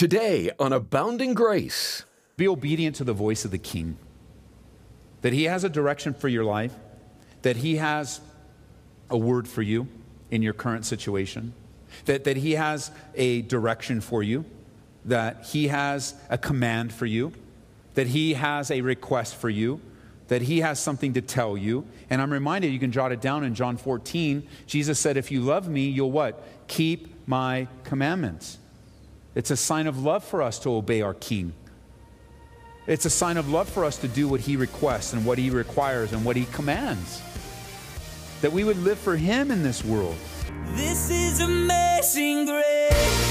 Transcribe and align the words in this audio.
Today 0.00 0.50
on 0.58 0.72
Abounding 0.72 1.34
Grace. 1.34 2.06
Be 2.38 2.48
obedient 2.48 2.96
to 2.96 3.04
the 3.04 3.12
voice 3.12 3.44
of 3.44 3.50
the 3.50 3.58
king. 3.58 3.98
That 5.20 5.34
he 5.34 5.44
has 5.44 5.62
a 5.62 5.68
direction 5.68 6.14
for 6.14 6.26
your 6.26 6.42
life, 6.42 6.72
that 7.42 7.56
he 7.56 7.76
has 7.76 8.22
a 9.10 9.18
word 9.18 9.46
for 9.46 9.60
you 9.60 9.88
in 10.30 10.40
your 10.40 10.54
current 10.54 10.86
situation, 10.86 11.52
that, 12.06 12.24
that 12.24 12.38
he 12.38 12.52
has 12.52 12.90
a 13.14 13.42
direction 13.42 14.00
for 14.00 14.22
you, 14.22 14.46
that 15.04 15.44
he 15.44 15.68
has 15.68 16.14
a 16.30 16.38
command 16.38 16.94
for 16.94 17.04
you, 17.04 17.34
that 17.92 18.06
he 18.06 18.32
has 18.32 18.70
a 18.70 18.80
request 18.80 19.36
for 19.36 19.50
you, 19.50 19.82
that 20.28 20.40
he 20.40 20.60
has 20.60 20.80
something 20.80 21.12
to 21.12 21.20
tell 21.20 21.58
you. 21.58 21.86
And 22.08 22.22
I'm 22.22 22.32
reminded, 22.32 22.72
you 22.72 22.78
can 22.78 22.90
jot 22.90 23.12
it 23.12 23.20
down 23.20 23.44
in 23.44 23.54
John 23.54 23.76
14. 23.76 24.48
Jesus 24.66 24.98
said, 24.98 25.18
If 25.18 25.30
you 25.30 25.42
love 25.42 25.68
me, 25.68 25.90
you'll 25.90 26.10
what? 26.10 26.42
Keep 26.68 27.28
my 27.28 27.68
commandments. 27.84 28.56
It's 29.34 29.50
a 29.50 29.56
sign 29.56 29.86
of 29.86 30.02
love 30.02 30.24
for 30.24 30.42
us 30.42 30.58
to 30.60 30.72
obey 30.72 31.02
our 31.02 31.14
king. 31.14 31.52
It's 32.86 33.04
a 33.04 33.10
sign 33.10 33.36
of 33.36 33.48
love 33.48 33.68
for 33.68 33.84
us 33.84 33.96
to 33.98 34.08
do 34.08 34.26
what 34.26 34.40
he 34.40 34.56
requests 34.56 35.12
and 35.12 35.24
what 35.24 35.38
he 35.38 35.50
requires 35.50 36.12
and 36.12 36.24
what 36.24 36.34
he 36.36 36.46
commands. 36.46 37.22
That 38.40 38.52
we 38.52 38.64
would 38.64 38.78
live 38.78 38.98
for 38.98 39.16
him 39.16 39.50
in 39.50 39.62
this 39.62 39.84
world. 39.84 40.16
This 40.74 41.10
is 41.10 41.40
amazing 41.40 42.46
grace. 42.46 43.29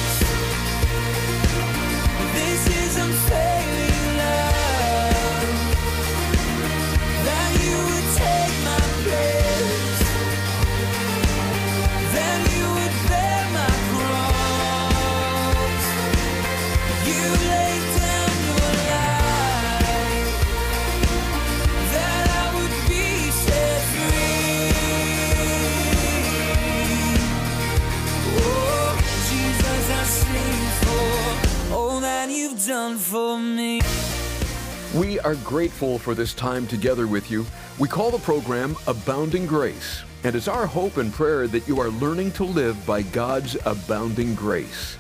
Grateful 35.50 35.98
for 35.98 36.14
this 36.14 36.36
time 36.36 36.68
together 36.68 37.08
with 37.08 37.32
you. 37.32 37.44
We 37.80 37.88
call 37.88 38.12
the 38.12 38.20
program 38.20 38.76
Abounding 38.86 39.48
Grace, 39.48 40.04
and 40.24 40.36
it's 40.36 40.48
our 40.48 40.68
hope 40.68 40.98
and 40.98 41.12
prayer 41.12 41.48
that 41.48 41.68
you 41.68 41.80
are 41.80 41.90
learning 41.90 42.34
to 42.34 42.44
live 42.44 42.86
by 42.86 43.02
God's 43.02 43.58
abounding 43.66 44.36
grace. 44.36 44.96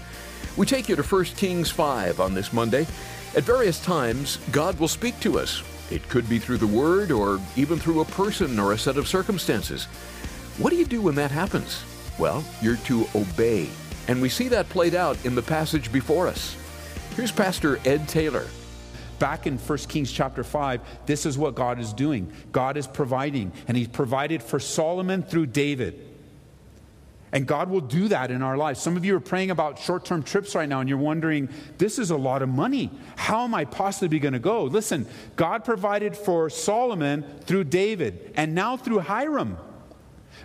We 0.57 0.65
take 0.65 0.89
you 0.89 0.95
to 0.95 1.03
1 1.03 1.25
Kings 1.25 1.69
5 1.69 2.19
on 2.19 2.33
this 2.33 2.51
Monday. 2.51 2.87
At 3.37 3.43
various 3.43 3.79
times, 3.79 4.39
God 4.51 4.79
will 4.79 4.87
speak 4.87 5.19
to 5.19 5.37
us. 5.37 5.61
It 5.91 6.09
could 6.09 6.27
be 6.27 6.39
through 6.39 6.57
the 6.57 6.65
Word 6.65 7.11
or 7.11 7.39
even 7.55 7.77
through 7.77 8.01
a 8.01 8.05
person 8.05 8.57
or 8.57 8.73
a 8.73 8.77
set 8.77 8.97
of 8.97 9.07
circumstances. 9.07 9.85
What 10.57 10.71
do 10.71 10.77
you 10.77 10.85
do 10.85 10.99
when 10.99 11.13
that 11.13 11.29
happens? 11.29 11.83
Well, 12.17 12.43
you're 12.59 12.77
to 12.77 13.05
obey. 13.13 13.69
And 14.07 14.19
we 14.19 14.29
see 14.29 14.47
that 14.47 14.67
played 14.69 14.95
out 14.95 15.23
in 15.25 15.35
the 15.35 15.43
passage 15.43 15.91
before 15.91 16.27
us. 16.27 16.57
Here's 17.15 17.31
Pastor 17.31 17.79
Ed 17.85 18.07
Taylor. 18.07 18.47
Back 19.19 19.45
in 19.45 19.57
1 19.57 19.77
Kings 19.79 20.11
chapter 20.11 20.43
5, 20.43 20.81
this 21.05 21.25
is 21.25 21.37
what 21.37 21.53
God 21.53 21.79
is 21.79 21.93
doing. 21.93 22.31
God 22.51 22.77
is 22.77 22.87
providing, 22.87 23.51
and 23.67 23.75
He's 23.75 23.87
provided 23.87 24.41
for 24.41 24.59
Solomon 24.59 25.23
through 25.23 25.47
David. 25.47 26.05
And 27.31 27.45
God 27.45 27.69
will 27.69 27.81
do 27.81 28.07
that 28.07 28.31
in 28.31 28.41
our 28.41 28.57
lives. 28.57 28.81
Some 28.81 28.97
of 28.97 29.05
you 29.05 29.15
are 29.15 29.19
praying 29.19 29.51
about 29.51 29.77
short 29.77 30.03
term 30.03 30.23
trips 30.23 30.55
right 30.55 30.67
now, 30.67 30.79
and 30.79 30.89
you're 30.89 30.97
wondering, 30.97 31.49
this 31.77 31.99
is 31.99 32.09
a 32.09 32.17
lot 32.17 32.41
of 32.41 32.49
money. 32.49 32.89
How 33.17 33.43
am 33.43 33.53
I 33.53 33.65
possibly 33.65 34.19
going 34.19 34.33
to 34.33 34.39
go? 34.39 34.63
Listen, 34.63 35.05
God 35.35 35.63
provided 35.63 36.17
for 36.17 36.49
Solomon 36.49 37.23
through 37.41 37.65
David, 37.65 38.33
and 38.35 38.55
now 38.55 38.77
through 38.77 38.99
Hiram. 38.99 39.57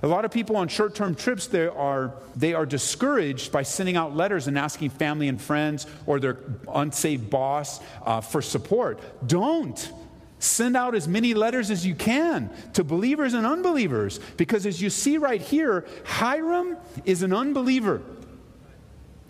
A 0.05 0.07
lot 0.07 0.27
of 0.27 0.31
people 0.31 0.57
on 0.57 0.69
short 0.69 0.95
term 0.95 1.15
trips 1.15 1.47
they 1.47 1.67
are, 1.67 2.13
they 2.37 2.53
are 2.53 2.67
discouraged 2.67 3.51
by 3.51 3.63
sending 3.63 3.97
out 3.97 4.15
letters 4.15 4.47
and 4.47 4.59
asking 4.59 4.91
family 4.91 5.29
and 5.29 5.41
friends 5.41 5.87
or 6.05 6.21
their 6.21 6.37
unsaved 6.69 7.31
boss 7.31 7.81
uh, 8.05 8.21
for 8.21 8.43
support. 8.43 9.01
Don't. 9.27 9.93
Send 10.41 10.77
out 10.77 10.95
as 10.95 11.09
many 11.09 11.33
letters 11.33 11.71
as 11.71 11.87
you 11.87 11.95
can 11.95 12.51
to 12.75 12.85
believers 12.85 13.33
and 13.33 13.47
unbelievers 13.47 14.21
because, 14.37 14.67
as 14.67 14.83
you 14.83 14.91
see 14.91 15.17
right 15.17 15.41
here, 15.41 15.87
Hiram 16.05 16.77
is 17.07 17.23
an 17.23 17.33
unbeliever. 17.33 18.03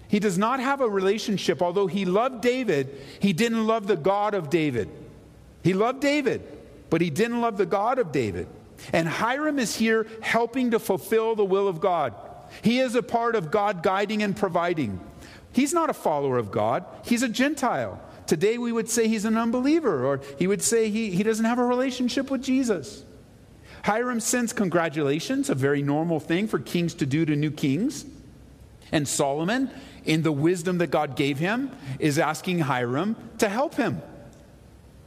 He 0.09 0.19
does 0.19 0.39
not 0.39 0.59
have 0.59 0.81
a 0.81 0.89
relationship. 0.89 1.63
Although 1.63 1.87
he 1.87 2.05
loved 2.05 2.41
David, 2.41 3.01
he 3.21 3.33
didn't 3.33 3.65
love 3.65 3.87
the 3.87 3.95
God 3.95 4.35
of 4.35 4.51
David. 4.51 4.91
He 5.63 5.73
loved 5.73 6.01
David, 6.01 6.43
but 6.91 7.01
he 7.01 7.11
didn't 7.11 7.41
love 7.41 7.59
the 7.59 7.67
God 7.67 8.01
of 8.01 8.11
David. 8.11 8.49
And 8.93 9.09
Hiram 9.09 9.59
is 9.59 9.77
here 9.77 10.07
helping 10.21 10.73
to 10.73 10.79
fulfill 10.79 11.35
the 11.35 11.45
will 11.45 11.69
of 11.69 11.81
God. 11.81 12.15
He 12.63 12.81
is 12.81 12.95
a 12.95 13.03
part 13.03 13.35
of 13.35 13.51
God 13.51 13.83
guiding 13.83 14.23
and 14.23 14.37
providing. 14.37 15.01
He's 15.53 15.73
not 15.73 15.91
a 15.91 15.95
follower 15.95 16.39
of 16.39 16.51
God, 16.51 16.85
he's 17.05 17.23
a 17.23 17.29
Gentile. 17.29 18.01
Today 18.27 18.57
we 18.57 18.73
would 18.73 18.89
say 18.89 19.07
he's 19.07 19.27
an 19.27 19.37
unbeliever, 19.37 20.07
or 20.07 20.21
he 20.39 20.47
would 20.47 20.63
say 20.63 20.89
he, 20.89 21.11
he 21.11 21.23
doesn't 21.23 21.45
have 21.45 21.59
a 21.59 21.65
relationship 21.65 22.31
with 22.31 22.43
Jesus. 22.43 23.05
Hiram 23.85 24.19
sends 24.19 24.55
congratulations, 24.55 25.51
a 25.51 25.55
very 25.55 25.83
normal 25.83 26.19
thing 26.19 26.49
for 26.49 26.59
kings 26.59 26.95
to 26.95 27.07
do 27.07 27.27
to 27.27 27.37
new 27.37 27.51
kings. 27.51 28.07
And 28.91 29.07
Solomon, 29.07 29.71
in 30.07 30.23
the 30.23 30.33
wisdom 30.33 30.79
that 30.79 30.87
God 30.87 31.17
gave 31.17 31.39
him, 31.39 31.71
is 31.99 32.19
asking 32.19 32.61
Hiram 32.61 33.15
to 33.39 33.49
help 33.49 33.75
him. 33.75 34.01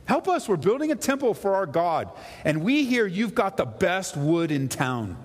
Help 0.08 0.30
us. 0.30 0.48
We're 0.48 0.56
building 0.56 0.92
a 0.92 0.96
temple 0.96 1.34
for 1.34 1.56
our 1.56 1.66
God. 1.66 2.10
And 2.46 2.64
we 2.64 2.86
hear 2.86 3.06
you've 3.06 3.36
got 3.36 3.58
the 3.58 3.66
best 3.66 4.16
wood 4.16 4.52
in 4.52 4.70
town, 4.70 5.18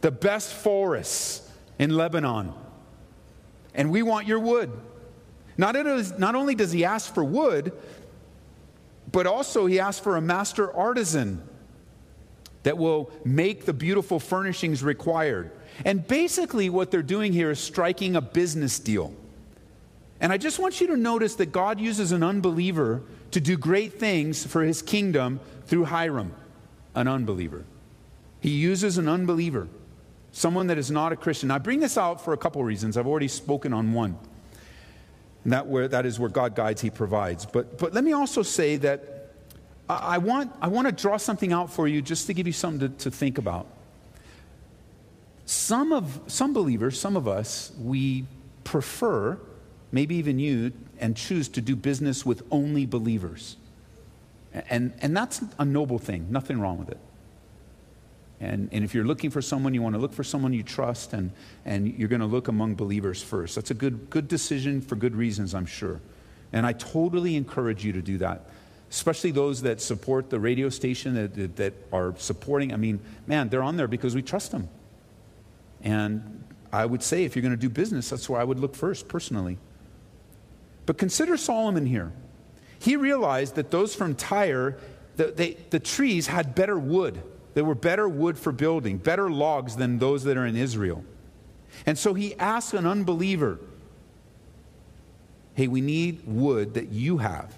the 0.00 0.10
best 0.10 0.52
forests 0.54 1.48
in 1.78 1.90
Lebanon. 1.90 2.52
And 3.74 3.90
we 3.90 4.02
want 4.02 4.26
your 4.26 4.40
wood. 4.40 4.72
Not, 5.58 5.76
only 5.76 6.54
does 6.54 6.72
he 6.72 6.84
ask 6.84 7.12
for 7.12 7.22
wood, 7.22 7.72
but 9.12 9.26
also 9.26 9.66
he 9.66 9.80
asks 9.80 10.02
for 10.02 10.16
a 10.16 10.20
master 10.20 10.72
artisan 10.74 11.46
that 12.62 12.78
will 12.78 13.10
make 13.24 13.64
the 13.64 13.72
beautiful 13.72 14.18
furnishings 14.18 14.82
required. 14.82 15.50
And 15.84 16.06
basically, 16.06 16.68
what 16.70 16.90
they're 16.90 17.02
doing 17.02 17.32
here 17.32 17.50
is 17.50 17.60
striking 17.60 18.16
a 18.16 18.20
business 18.20 18.78
deal. 18.78 19.14
And 20.20 20.32
I 20.32 20.38
just 20.38 20.58
want 20.58 20.80
you 20.80 20.86
to 20.88 20.96
notice 20.96 21.34
that 21.36 21.52
God 21.52 21.78
uses 21.78 22.12
an 22.12 22.22
unbeliever 22.22 23.02
to 23.32 23.40
do 23.40 23.56
great 23.56 23.98
things 23.98 24.46
for 24.46 24.62
his 24.62 24.80
kingdom 24.80 25.40
through 25.66 25.84
Hiram, 25.84 26.32
an 26.94 27.06
unbeliever. 27.08 27.64
He 28.40 28.50
uses 28.50 28.96
an 28.98 29.08
unbeliever, 29.08 29.68
someone 30.32 30.68
that 30.68 30.78
is 30.78 30.90
not 30.90 31.12
a 31.12 31.16
Christian. 31.16 31.50
I 31.50 31.58
bring 31.58 31.80
this 31.80 31.98
out 31.98 32.24
for 32.24 32.32
a 32.32 32.36
couple 32.36 32.62
reasons. 32.64 32.96
I've 32.96 33.06
already 33.06 33.28
spoken 33.28 33.72
on 33.72 33.92
one. 33.92 34.18
And 35.44 35.52
that, 35.52 35.66
where, 35.66 35.86
that 35.88 36.06
is 36.06 36.18
where 36.18 36.30
God 36.30 36.54
guides, 36.54 36.80
He 36.80 36.90
provides. 36.90 37.44
But, 37.46 37.78
but 37.78 37.92
let 37.92 38.02
me 38.02 38.12
also 38.12 38.42
say 38.42 38.76
that 38.78 39.32
I, 39.88 39.94
I 39.94 40.18
want, 40.18 40.52
I 40.60 40.68
want 40.68 40.86
to 40.86 40.92
draw 40.92 41.18
something 41.18 41.52
out 41.52 41.72
for 41.72 41.86
you 41.86 42.02
just 42.02 42.26
to 42.26 42.34
give 42.34 42.46
you 42.46 42.52
something 42.52 42.90
to, 42.90 43.04
to 43.04 43.10
think 43.10 43.38
about. 43.38 43.66
Some, 45.44 45.92
of, 45.92 46.20
some 46.26 46.52
believers, 46.52 46.98
some 46.98 47.16
of 47.16 47.28
us, 47.28 47.72
we 47.80 48.26
prefer, 48.64 49.38
maybe 49.92 50.16
even 50.16 50.38
you, 50.38 50.72
and 50.98 51.16
choose 51.16 51.48
to 51.48 51.60
do 51.60 51.76
business 51.76 52.24
with 52.26 52.42
only 52.50 52.86
believers. 52.86 53.56
And, 54.70 54.92
and 55.00 55.16
that's 55.16 55.42
a 55.58 55.64
noble 55.64 55.98
thing, 55.98 56.28
nothing 56.30 56.60
wrong 56.60 56.78
with 56.78 56.90
it. 56.90 56.98
And, 58.40 58.68
and 58.70 58.84
if 58.84 58.94
you're 58.94 59.04
looking 59.04 59.30
for 59.30 59.40
someone, 59.40 59.72
you 59.72 59.80
want 59.80 59.94
to 59.94 60.00
look 60.00 60.12
for 60.12 60.24
someone 60.24 60.52
you 60.52 60.62
trust, 60.62 61.12
and, 61.12 61.30
and 61.64 61.98
you're 61.98 62.08
going 62.08 62.20
to 62.20 62.26
look 62.26 62.48
among 62.48 62.74
believers 62.74 63.22
first. 63.22 63.54
That's 63.54 63.70
a 63.70 63.74
good, 63.74 64.10
good 64.10 64.28
decision 64.28 64.80
for 64.80 64.96
good 64.96 65.14
reasons, 65.16 65.54
I'm 65.54 65.66
sure. 65.66 66.00
And 66.52 66.66
I 66.66 66.72
totally 66.72 67.36
encourage 67.36 67.84
you 67.84 67.92
to 67.92 68.02
do 68.02 68.18
that, 68.18 68.48
especially 68.90 69.30
those 69.30 69.62
that 69.62 69.80
support 69.80 70.28
the 70.28 70.38
radio 70.38 70.68
station, 70.68 71.14
that, 71.14 71.56
that, 71.56 71.74
are 71.92 72.14
supporting. 72.18 72.72
I 72.72 72.76
mean, 72.76 73.00
man, 73.26 73.48
they're 73.48 73.62
on 73.62 73.76
there 73.76 73.88
because 73.88 74.14
we 74.14 74.22
trust 74.22 74.52
them. 74.52 74.68
And 75.82 76.44
I 76.72 76.84
would 76.84 77.02
say 77.02 77.24
if 77.24 77.36
you're 77.36 77.42
going 77.42 77.54
to 77.54 77.56
do 77.56 77.70
business, 77.70 78.10
that's 78.10 78.28
where 78.28 78.40
I 78.40 78.44
would 78.44 78.60
look 78.60 78.74
first, 78.74 79.08
personally. 79.08 79.56
But 80.86 80.98
consider 80.98 81.36
Solomon 81.36 81.84
here. 81.84 82.12
He 82.78 82.96
realized 82.96 83.56
that 83.56 83.70
those 83.70 83.94
from 83.94 84.14
Tyre, 84.14 84.78
the, 85.16 85.26
they, 85.26 85.54
the 85.70 85.80
trees 85.80 86.28
had 86.28 86.54
better 86.54 86.78
wood. 86.78 87.20
They 87.54 87.62
were 87.62 87.74
better 87.74 88.08
wood 88.08 88.38
for 88.38 88.52
building, 88.52 88.98
better 88.98 89.30
logs 89.30 89.76
than 89.76 89.98
those 89.98 90.24
that 90.24 90.36
are 90.36 90.46
in 90.46 90.56
Israel. 90.56 91.04
And 91.84 91.98
so 91.98 92.14
he 92.14 92.34
asked 92.36 92.74
an 92.74 92.86
unbeliever, 92.86 93.58
Hey, 95.54 95.68
we 95.68 95.80
need 95.80 96.20
wood 96.26 96.74
that 96.74 96.90
you 96.90 97.18
have. 97.18 97.56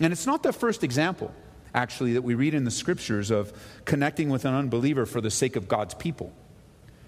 And 0.00 0.12
it's 0.12 0.26
not 0.26 0.42
the 0.42 0.52
first 0.52 0.82
example, 0.82 1.32
actually, 1.72 2.14
that 2.14 2.22
we 2.22 2.34
read 2.34 2.54
in 2.54 2.64
the 2.64 2.72
scriptures 2.72 3.30
of 3.30 3.52
connecting 3.84 4.30
with 4.30 4.44
an 4.44 4.52
unbeliever 4.52 5.06
for 5.06 5.20
the 5.20 5.30
sake 5.30 5.54
of 5.54 5.68
God's 5.68 5.94
people. 5.94 6.32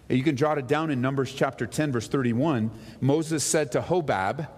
You 0.09 0.23
can 0.23 0.37
jot 0.37 0.57
it 0.57 0.69
down 0.69 0.91
in 0.91 1.01
Numbers 1.01 1.33
chapter 1.33 1.67
10, 1.67 1.91
verse 1.91 2.07
31. 2.07 2.71
Moses 3.01 3.43
said 3.43 3.73
to 3.73 3.83
Hobab, 3.83 4.49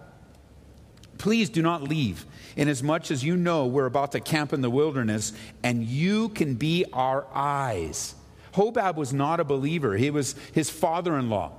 Please 1.20 1.50
do 1.50 1.60
not 1.60 1.82
leave, 1.82 2.24
inasmuch 2.56 3.10
as 3.10 3.22
you 3.22 3.36
know 3.36 3.66
we're 3.66 3.84
about 3.84 4.12
to 4.12 4.20
camp 4.20 4.54
in 4.54 4.62
the 4.62 4.70
wilderness, 4.70 5.34
and 5.62 5.84
you 5.84 6.30
can 6.30 6.54
be 6.54 6.86
our 6.94 7.26
eyes. 7.34 8.14
Hobab 8.54 8.96
was 8.96 9.12
not 9.12 9.38
a 9.38 9.44
believer, 9.44 9.98
he 9.98 10.08
was 10.10 10.34
his 10.54 10.70
father 10.70 11.18
in 11.18 11.28
law, 11.28 11.52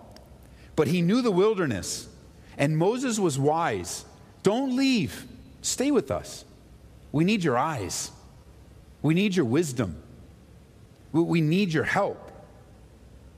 but 0.76 0.88
he 0.88 1.04
knew 1.04 1.22
the 1.22 1.30
wilderness. 1.30 2.08
And 2.58 2.76
Moses 2.76 3.20
was 3.20 3.38
wise. 3.38 4.04
Don't 4.42 4.76
leave, 4.76 5.28
stay 5.62 5.92
with 5.92 6.10
us. 6.10 6.44
We 7.12 7.24
need 7.24 7.44
your 7.44 7.60
eyes, 7.60 8.10
we 9.04 9.14
need 9.14 9.36
your 9.36 9.46
wisdom, 9.46 10.02
we 11.12 11.40
need 11.40 11.72
your 11.72 11.84
help. 11.84 12.32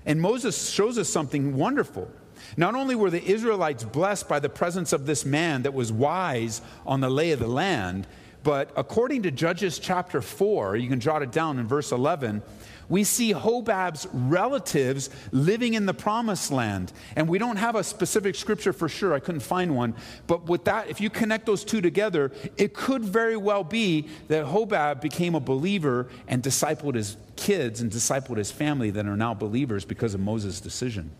And 0.05 0.21
Moses 0.21 0.69
shows 0.69 0.97
us 0.97 1.09
something 1.09 1.57
wonderful. 1.57 2.09
Not 2.57 2.75
only 2.75 2.95
were 2.95 3.09
the 3.09 3.23
Israelites 3.23 3.83
blessed 3.83 4.27
by 4.27 4.39
the 4.39 4.49
presence 4.49 4.93
of 4.93 5.05
this 5.05 5.25
man 5.25 5.63
that 5.63 5.73
was 5.73 5.91
wise 5.91 6.61
on 6.85 7.01
the 7.01 7.09
lay 7.09 7.31
of 7.31 7.39
the 7.39 7.47
land, 7.47 8.07
but 8.43 8.71
according 8.75 9.23
to 9.23 9.31
Judges 9.31 9.79
chapter 9.79 10.21
4, 10.21 10.75
you 10.75 10.89
can 10.89 10.99
jot 10.99 11.23
it 11.23 11.31
down 11.31 11.59
in 11.59 11.67
verse 11.67 11.91
11, 11.91 12.41
we 12.89 13.03
see 13.03 13.33
Hobab's 13.33 14.07
relatives 14.11 15.09
living 15.31 15.73
in 15.73 15.85
the 15.85 15.93
promised 15.93 16.51
land. 16.51 16.91
And 17.15 17.27
we 17.27 17.37
don't 17.37 17.55
have 17.55 17.75
a 17.75 17.83
specific 17.83 18.35
scripture 18.35 18.73
for 18.73 18.89
sure. 18.89 19.13
I 19.13 19.19
couldn't 19.19 19.41
find 19.41 19.75
one. 19.75 19.95
But 20.27 20.45
with 20.47 20.65
that, 20.65 20.89
if 20.89 20.99
you 20.99 21.09
connect 21.09 21.45
those 21.45 21.63
two 21.63 21.81
together, 21.81 22.31
it 22.57 22.73
could 22.73 23.03
very 23.03 23.37
well 23.37 23.63
be 23.63 24.09
that 24.27 24.45
Hobab 24.45 25.01
became 25.01 25.33
a 25.35 25.39
believer 25.39 26.07
and 26.27 26.43
discipled 26.43 26.95
his 26.95 27.17
kids 27.35 27.81
and 27.81 27.91
discipled 27.91 28.37
his 28.37 28.51
family 28.51 28.91
that 28.91 29.05
are 29.05 29.17
now 29.17 29.33
believers 29.33 29.85
because 29.85 30.13
of 30.13 30.19
Moses' 30.19 30.59
decision. 30.59 31.11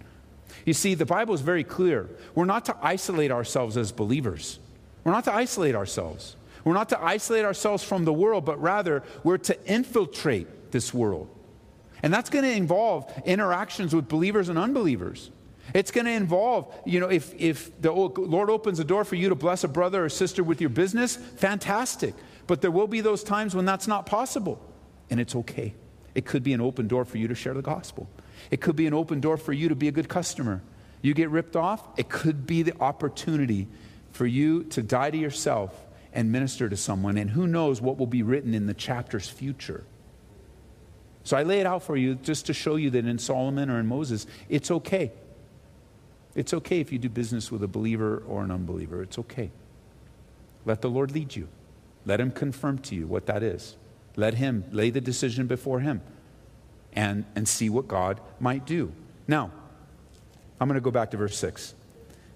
You 0.66 0.74
see, 0.74 0.94
the 0.94 1.06
Bible 1.06 1.34
is 1.34 1.42
very 1.42 1.64
clear. 1.64 2.10
We're 2.36 2.46
not 2.46 2.66
to 2.66 2.78
isolate 2.82 3.32
ourselves 3.32 3.78
as 3.78 3.92
believers, 3.92 4.60
we're 5.04 5.12
not 5.12 5.26
to 5.26 5.34
isolate 5.34 5.76
ourselves. 5.76 6.36
We're 6.64 6.74
not 6.74 6.90
to 6.90 7.04
isolate 7.04 7.44
ourselves 7.44 7.84
from 7.84 8.06
the 8.06 8.14
world, 8.14 8.46
but 8.46 8.62
rather 8.62 9.04
we're 9.24 9.38
to 9.40 9.66
infiltrate 9.66 10.72
this 10.72 10.94
world. 10.94 11.28
And 12.02 12.14
that's 12.14 12.30
going 12.30 12.46
to 12.46 12.52
involve 12.52 13.12
interactions 13.26 13.94
with 13.94 14.08
believers 14.08 14.50
and 14.50 14.58
unbelievers. 14.58 15.32
It's 15.74 15.92
going 15.92 16.06
to 16.06 16.12
involve, 16.12 16.74
you 16.86 17.00
know, 17.00 17.08
if, 17.08 17.34
if 17.38 17.82
the 17.82 17.92
Lord 17.92 18.50
opens 18.50 18.80
a 18.80 18.84
door 18.84 19.06
for 19.06 19.16
you 19.16 19.30
to 19.30 19.36
bless 19.36 19.64
a 19.64 19.68
brother 19.68 20.06
or 20.06 20.10
sister 20.10 20.44
with 20.44 20.60
your 20.60 20.70
business, 20.70 21.16
fantastic. 21.16 22.14
But 22.48 22.62
there 22.62 22.72
will 22.72 22.88
be 22.88 23.02
those 23.02 23.24
times 23.24 23.56
when 23.56 23.66
that's 23.66 23.88
not 23.88 24.06
possible, 24.06 24.62
and 25.10 25.20
it's 25.20 25.36
okay. 25.36 25.74
It 26.16 26.26
could 26.26 26.44
be 26.44 26.54
an 26.54 26.62
open 26.62 26.88
door 26.88 27.06
for 27.06 27.18
you 27.18 27.28
to 27.30 27.36
share 27.36 27.54
the 27.54 27.62
gospel. 27.62 28.10
It 28.52 28.62
could 28.62 28.76
be 28.76 28.88
an 28.88 28.94
open 28.94 29.20
door 29.20 29.38
for 29.38 29.54
you 29.54 29.70
to 29.70 29.76
be 29.76 29.88
a 29.88 29.92
good 29.92 30.10
customer. 30.10 30.62
You 31.02 31.14
get 31.14 31.30
ripped 31.30 31.56
off, 31.56 31.86
it 31.98 32.10
could 32.10 32.48
be 32.48 32.64
the 32.64 32.80
opportunity 32.80 33.68
for 34.12 34.26
you 34.26 34.64
to 34.66 34.82
die 34.82 35.12
to 35.12 35.18
yourself 35.18 35.86
and 36.14 36.32
minister 36.32 36.70
to 36.70 36.78
someone. 36.78 37.18
And 37.18 37.30
who 37.30 37.48
knows 37.48 37.82
what 37.82 37.98
will 37.98 38.08
be 38.08 38.24
written 38.24 38.54
in 38.54 38.68
the 38.68 38.74
chapter's 38.74 39.28
future. 39.28 39.84
So 41.24 41.38
I 41.38 41.44
lay 41.44 41.60
it 41.60 41.66
out 41.66 41.84
for 41.84 41.98
you 41.98 42.16
just 42.16 42.46
to 42.48 42.54
show 42.54 42.76
you 42.76 42.90
that 42.92 43.06
in 43.06 43.18
Solomon 43.18 43.70
or 43.70 43.80
in 43.80 43.88
Moses, 43.88 44.28
it's 44.50 44.70
okay. 44.70 45.12
It's 46.36 46.54
okay 46.54 46.80
if 46.80 46.92
you 46.92 47.00
do 47.00 47.10
business 47.10 47.52
with 47.52 47.64
a 47.64 47.68
believer 47.68 48.24
or 48.28 48.44
an 48.44 48.52
unbeliever. 48.52 49.02
It's 49.02 49.20
okay. 49.20 49.52
Let 50.66 50.82
the 50.82 50.90
Lord 50.90 51.12
lead 51.12 51.36
you. 51.36 51.48
Let 52.06 52.20
Him 52.20 52.32
confirm 52.32 52.80
to 52.80 52.96
you 52.96 53.08
what 53.08 53.26
that 53.28 53.44
is. 53.44 53.78
Let 54.16 54.36
Him 54.36 54.66
lay 54.72 54.90
the 54.90 55.02
decision 55.02 55.48
before 55.48 55.80
Him 55.80 56.02
and, 56.96 57.26
and 57.36 57.48
see 57.48 57.70
what 57.70 57.88
God 57.88 58.20
might 58.40 58.66
do. 58.66 58.92
Now, 59.28 59.52
I'm 60.60 60.68
going 60.68 60.80
to 60.80 60.82
go 60.82 60.92
back 60.92 61.12
to 61.12 61.18
verse 61.18 61.38
6 61.38 61.74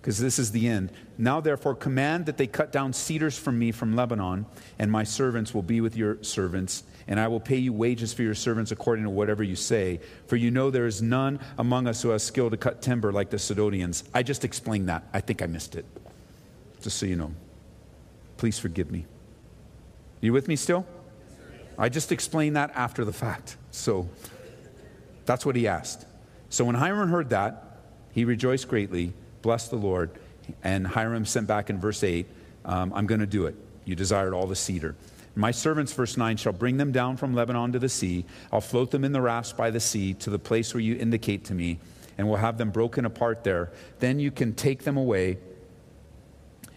because 0.02 0.20
this 0.20 0.40
is 0.40 0.52
the 0.52 0.68
end. 0.68 0.92
Now, 1.18 1.42
therefore, 1.42 1.76
command 1.76 2.28
that 2.28 2.38
they 2.38 2.48
cut 2.48 2.72
down 2.72 2.94
cedars 2.94 3.38
from 3.38 3.60
me 3.60 3.72
from 3.72 3.96
Lebanon, 3.96 4.46
and 4.80 4.92
my 4.92 5.04
servants 5.04 5.54
will 5.54 5.64
be 5.64 5.82
with 5.82 5.98
your 5.98 6.24
servants, 6.24 6.84
and 7.08 7.20
I 7.20 7.28
will 7.28 7.40
pay 7.40 7.58
you 7.58 7.74
wages 7.74 8.14
for 8.14 8.22
your 8.22 8.36
servants 8.36 8.72
according 8.72 9.04
to 9.04 9.10
whatever 9.10 9.44
you 9.44 9.56
say. 9.56 10.00
For 10.28 10.36
you 10.38 10.50
know 10.50 10.70
there 10.70 10.86
is 10.86 11.02
none 11.02 11.40
among 11.58 11.88
us 11.88 12.02
who 12.02 12.10
has 12.10 12.24
skill 12.24 12.50
to 12.50 12.58
cut 12.58 12.82
timber 12.82 13.12
like 13.12 13.30
the 13.32 13.40
Sidonians. 13.40 14.04
I 14.14 14.24
just 14.24 14.46
explained 14.46 14.88
that. 14.90 15.04
I 15.14 15.20
think 15.20 15.42
I 15.42 15.46
missed 15.46 15.76
it. 15.76 15.86
Just 16.82 16.98
so 16.98 17.06
you 17.06 17.16
know. 17.16 17.34
Please 18.38 18.60
forgive 18.60 18.92
me. 18.92 19.06
You 20.22 20.32
with 20.32 20.48
me 20.48 20.56
still? 20.56 20.86
I 21.78 21.90
just 21.90 22.12
explained 22.12 22.56
that 22.56 22.72
after 22.76 23.06
the 23.06 23.14
fact. 23.14 23.58
So 23.72 24.10
that's 25.28 25.46
what 25.46 25.56
he 25.56 25.68
asked. 25.68 26.06
So 26.50 26.66
when 26.66 26.76
Hiram 26.76 27.10
heard 27.10 27.30
that, 27.30 27.82
he 28.12 28.26
rejoiced 28.26 28.68
greatly, 28.68 29.14
blessed 29.44 29.70
the 29.70 29.78
Lord, 29.78 30.10
and 30.64 30.88
Hiram 30.88 31.26
sent 31.26 31.46
back 31.46 31.70
in 31.70 31.80
verse 31.80 32.04
8, 32.04 32.26
um, 32.66 32.92
I'm 32.96 33.06
going 33.06 33.20
to 33.20 33.28
do 33.28 33.46
it. 33.46 33.56
You 33.86 33.96
desired 33.96 34.34
all 34.34 34.48
the 34.48 34.56
cedar. 34.56 34.96
My 35.36 35.52
servants, 35.52 35.94
verse 35.94 36.18
9, 36.18 36.38
shall 36.38 36.54
bring 36.54 36.78
them 36.78 36.92
down 36.92 37.16
from 37.18 37.36
Lebanon 37.36 37.74
to 37.74 37.80
the 37.80 37.90
sea. 37.90 38.26
I'll 38.52 38.62
float 38.62 38.90
them 38.90 39.04
in 39.04 39.12
the 39.12 39.22
rafts 39.22 39.54
by 39.54 39.70
the 39.70 39.80
sea 39.80 40.16
to 40.16 40.32
the 40.32 40.40
place 40.40 40.74
where 40.74 40.82
you 40.82 40.96
indicate 40.96 41.46
to 41.46 41.54
me, 41.54 41.80
and 42.18 42.28
we'll 42.28 42.38
have 42.38 42.58
them 42.58 42.72
broken 42.72 43.06
apart 43.06 43.44
there. 43.44 43.72
Then 44.00 44.20
you 44.20 44.32
can 44.32 44.54
take 44.54 44.84
them 44.84 44.98
away, 44.98 45.38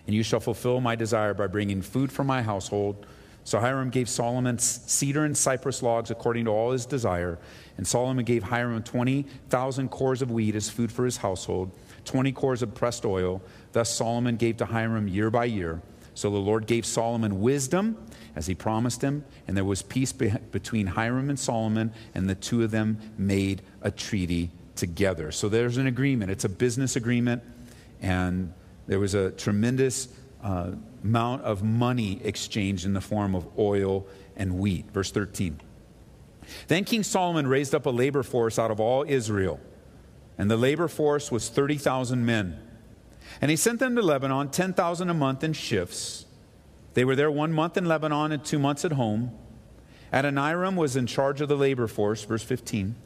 and 0.07 0.15
you 0.15 0.23
shall 0.23 0.41
fulfill 0.41 0.81
my 0.81 0.95
desire 0.95 1.33
by 1.33 1.47
bringing 1.47 1.81
food 1.81 2.13
for 2.13 2.25
my 2.25 2.43
household. 2.43 3.07
So 3.45 3.59
Hiram 3.59 3.91
gave 3.91 4.09
Solomon 4.09 4.59
cedar 4.59 5.25
and 5.25 5.37
cypress 5.37 5.83
logs 5.83 6.11
according 6.11 6.45
to 6.45 6.51
all 6.51 6.73
his 6.73 6.87
desire. 6.87 7.39
And 7.77 7.87
Solomon 7.87 8.25
gave 8.25 8.43
Hiram 8.43 8.83
20,000 8.83 9.91
kors 9.91 10.23
of 10.23 10.31
wheat 10.31 10.55
as 10.55 10.69
food 10.69 10.93
for 10.93 11.05
his 11.05 11.19
household, 11.19 11.71
20 12.05 12.33
kors 12.33 12.63
of 12.63 12.75
pressed 12.75 13.05
oil. 13.05 13.43
Thus 13.73 13.95
Solomon 13.95 14.37
gave 14.37 14.59
to 14.59 14.67
Hiram 14.67 15.09
year 15.09 15.31
by 15.31 15.47
year. 15.47 15.81
So 16.15 16.31
the 16.31 16.39
Lord 16.39 16.67
gave 16.67 16.85
Solomon 16.85 17.41
wisdom 17.41 17.97
as 18.37 18.47
he 18.47 18.55
promised 18.55 19.03
him, 19.03 19.25
and 19.49 19.57
there 19.57 19.65
was 19.65 19.83
peace 19.83 20.13
be- 20.13 20.35
between 20.53 20.87
Hiram 20.87 21.31
and 21.31 21.39
Solomon, 21.39 21.93
and 22.15 22.29
the 22.29 22.35
two 22.35 22.63
of 22.63 22.71
them 22.71 22.99
made 23.17 23.63
a 23.81 23.91
treaty 23.91 24.51
together. 24.77 25.33
So 25.33 25.49
there's 25.49 25.77
an 25.77 25.87
agreement. 25.87 26.31
It's 26.31 26.45
a 26.45 26.49
business 26.49 26.97
agreement, 26.97 27.43
and 28.03 28.53
there 28.87 28.99
was 28.99 29.15
a 29.15 29.31
tremendous 29.31 30.09
uh, 30.43 30.73
amount 31.03 31.43
of 31.43 31.63
money 31.63 32.21
exchanged 32.25 32.85
in 32.85 32.93
the 32.93 33.01
form 33.01 33.35
of 33.35 33.47
oil 33.59 34.07
and 34.37 34.59
wheat. 34.59 34.91
Verse 34.91 35.11
13. 35.11 35.61
Then 36.69 36.85
King 36.85 37.03
Solomon 37.03 37.47
raised 37.47 37.75
up 37.75 37.87
a 37.87 37.91
labor 37.91 38.23
force 38.23 38.59
out 38.59 38.71
of 38.71 38.81
all 38.81 39.05
Israel, 39.07 39.61
and 40.39 40.51
the 40.51 40.57
labor 40.57 40.89
force 40.89 41.31
was 41.31 41.49
30,000 41.49 42.25
men. 42.25 42.59
And 43.41 43.51
he 43.51 43.57
sent 43.57 43.79
them 43.79 43.95
to 43.97 44.03
Lebanon, 44.03 44.51
10,000 44.51 45.11
a 45.11 45.15
month 45.15 45.45
in 45.45 45.53
shifts. 45.53 46.27
They 46.95 47.05
were 47.05 47.15
there 47.15 47.31
one 47.31 47.53
month 47.53 47.77
in 47.77 47.85
Lebanon 47.85 48.33
and 48.33 48.45
two 48.45 48.59
months 48.59 48.85
at 48.85 48.93
home. 48.93 49.33
Adoniram 50.13 50.75
was 50.75 50.97
in 50.97 51.07
charge 51.07 51.41
of 51.41 51.49
the 51.49 51.57
labor 51.57 51.87
force, 51.87 52.25
verse 52.25 52.43
15. 52.43 52.97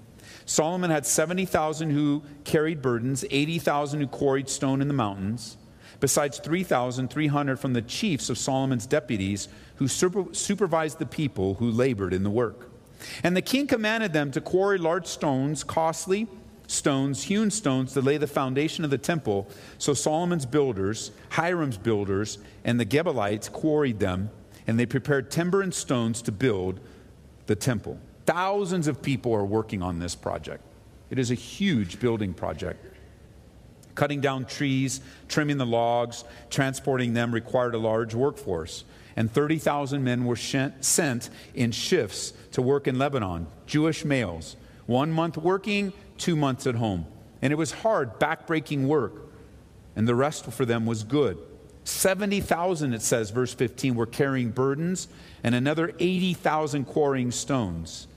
Solomon 0.46 0.90
had 0.90 1.04
70,000 1.06 1.90
who 1.90 2.22
carried 2.44 2.80
burdens, 2.80 3.24
80,000 3.30 4.00
who 4.00 4.06
quarried 4.06 4.48
stone 4.48 4.80
in 4.80 4.88
the 4.88 4.94
mountains, 4.94 5.56
besides 6.04 6.38
3,300 6.38 7.58
from 7.58 7.72
the 7.72 7.80
chiefs 7.80 8.28
of 8.28 8.36
Solomon's 8.36 8.84
deputies 8.84 9.48
who 9.76 9.88
super- 9.88 10.34
supervised 10.34 10.98
the 10.98 11.06
people 11.06 11.54
who 11.54 11.70
labored 11.70 12.12
in 12.12 12.22
the 12.22 12.28
work. 12.28 12.68
And 13.22 13.34
the 13.34 13.40
king 13.40 13.66
commanded 13.66 14.12
them 14.12 14.30
to 14.32 14.42
quarry 14.42 14.76
large 14.76 15.06
stones, 15.06 15.64
costly 15.64 16.28
stones, 16.66 17.22
hewn 17.22 17.50
stones, 17.50 17.94
to 17.94 18.02
lay 18.02 18.18
the 18.18 18.26
foundation 18.26 18.84
of 18.84 18.90
the 18.90 18.98
temple. 18.98 19.48
So 19.78 19.94
Solomon's 19.94 20.44
builders, 20.44 21.10
Hiram's 21.30 21.78
builders, 21.78 22.36
and 22.66 22.78
the 22.78 22.84
Gebalites 22.84 23.50
quarried 23.50 23.98
them, 23.98 24.28
and 24.66 24.78
they 24.78 24.84
prepared 24.84 25.30
timber 25.30 25.62
and 25.62 25.72
stones 25.72 26.20
to 26.20 26.32
build 26.32 26.80
the 27.46 27.56
temple. 27.56 27.98
Thousands 28.26 28.88
of 28.88 29.00
people 29.00 29.32
are 29.32 29.46
working 29.46 29.80
on 29.80 30.00
this 30.00 30.14
project. 30.14 30.64
It 31.08 31.18
is 31.18 31.30
a 31.30 31.34
huge 31.34 31.98
building 31.98 32.34
project. 32.34 32.93
Cutting 33.94 34.20
down 34.20 34.44
trees, 34.44 35.00
trimming 35.28 35.58
the 35.58 35.66
logs, 35.66 36.24
transporting 36.50 37.14
them 37.14 37.32
required 37.32 37.74
a 37.74 37.78
large 37.78 38.14
workforce 38.14 38.84
and 39.16 39.30
30,000 39.32 40.02
men 40.02 40.24
were 40.24 40.36
sent 40.36 41.30
in 41.54 41.72
shifts 41.72 42.32
to 42.52 42.62
work 42.62 42.88
in 42.88 42.98
Lebanon, 42.98 43.46
Jewish 43.66 44.04
males, 44.04 44.56
one 44.86 45.12
month 45.12 45.36
working, 45.36 45.92
two 46.18 46.36
months 46.36 46.66
at 46.66 46.74
home. 46.74 47.06
And 47.40 47.52
it 47.52 47.56
was 47.56 47.70
hard, 47.70 48.18
backbreaking 48.18 48.86
work, 48.86 49.12
and 49.94 50.08
the 50.08 50.14
rest 50.14 50.46
for 50.46 50.64
them 50.64 50.86
was 50.86 51.04
good. 51.04 51.38
70,000, 51.84 52.94
it 52.94 53.02
says, 53.02 53.30
verse 53.30 53.52
15, 53.52 53.94
were 53.94 54.06
carrying 54.06 54.50
burdens, 54.50 55.06
and 55.42 55.54
another 55.54 55.92
80,000 55.98 56.86
quarrying 56.86 57.30
stones. 57.30 58.08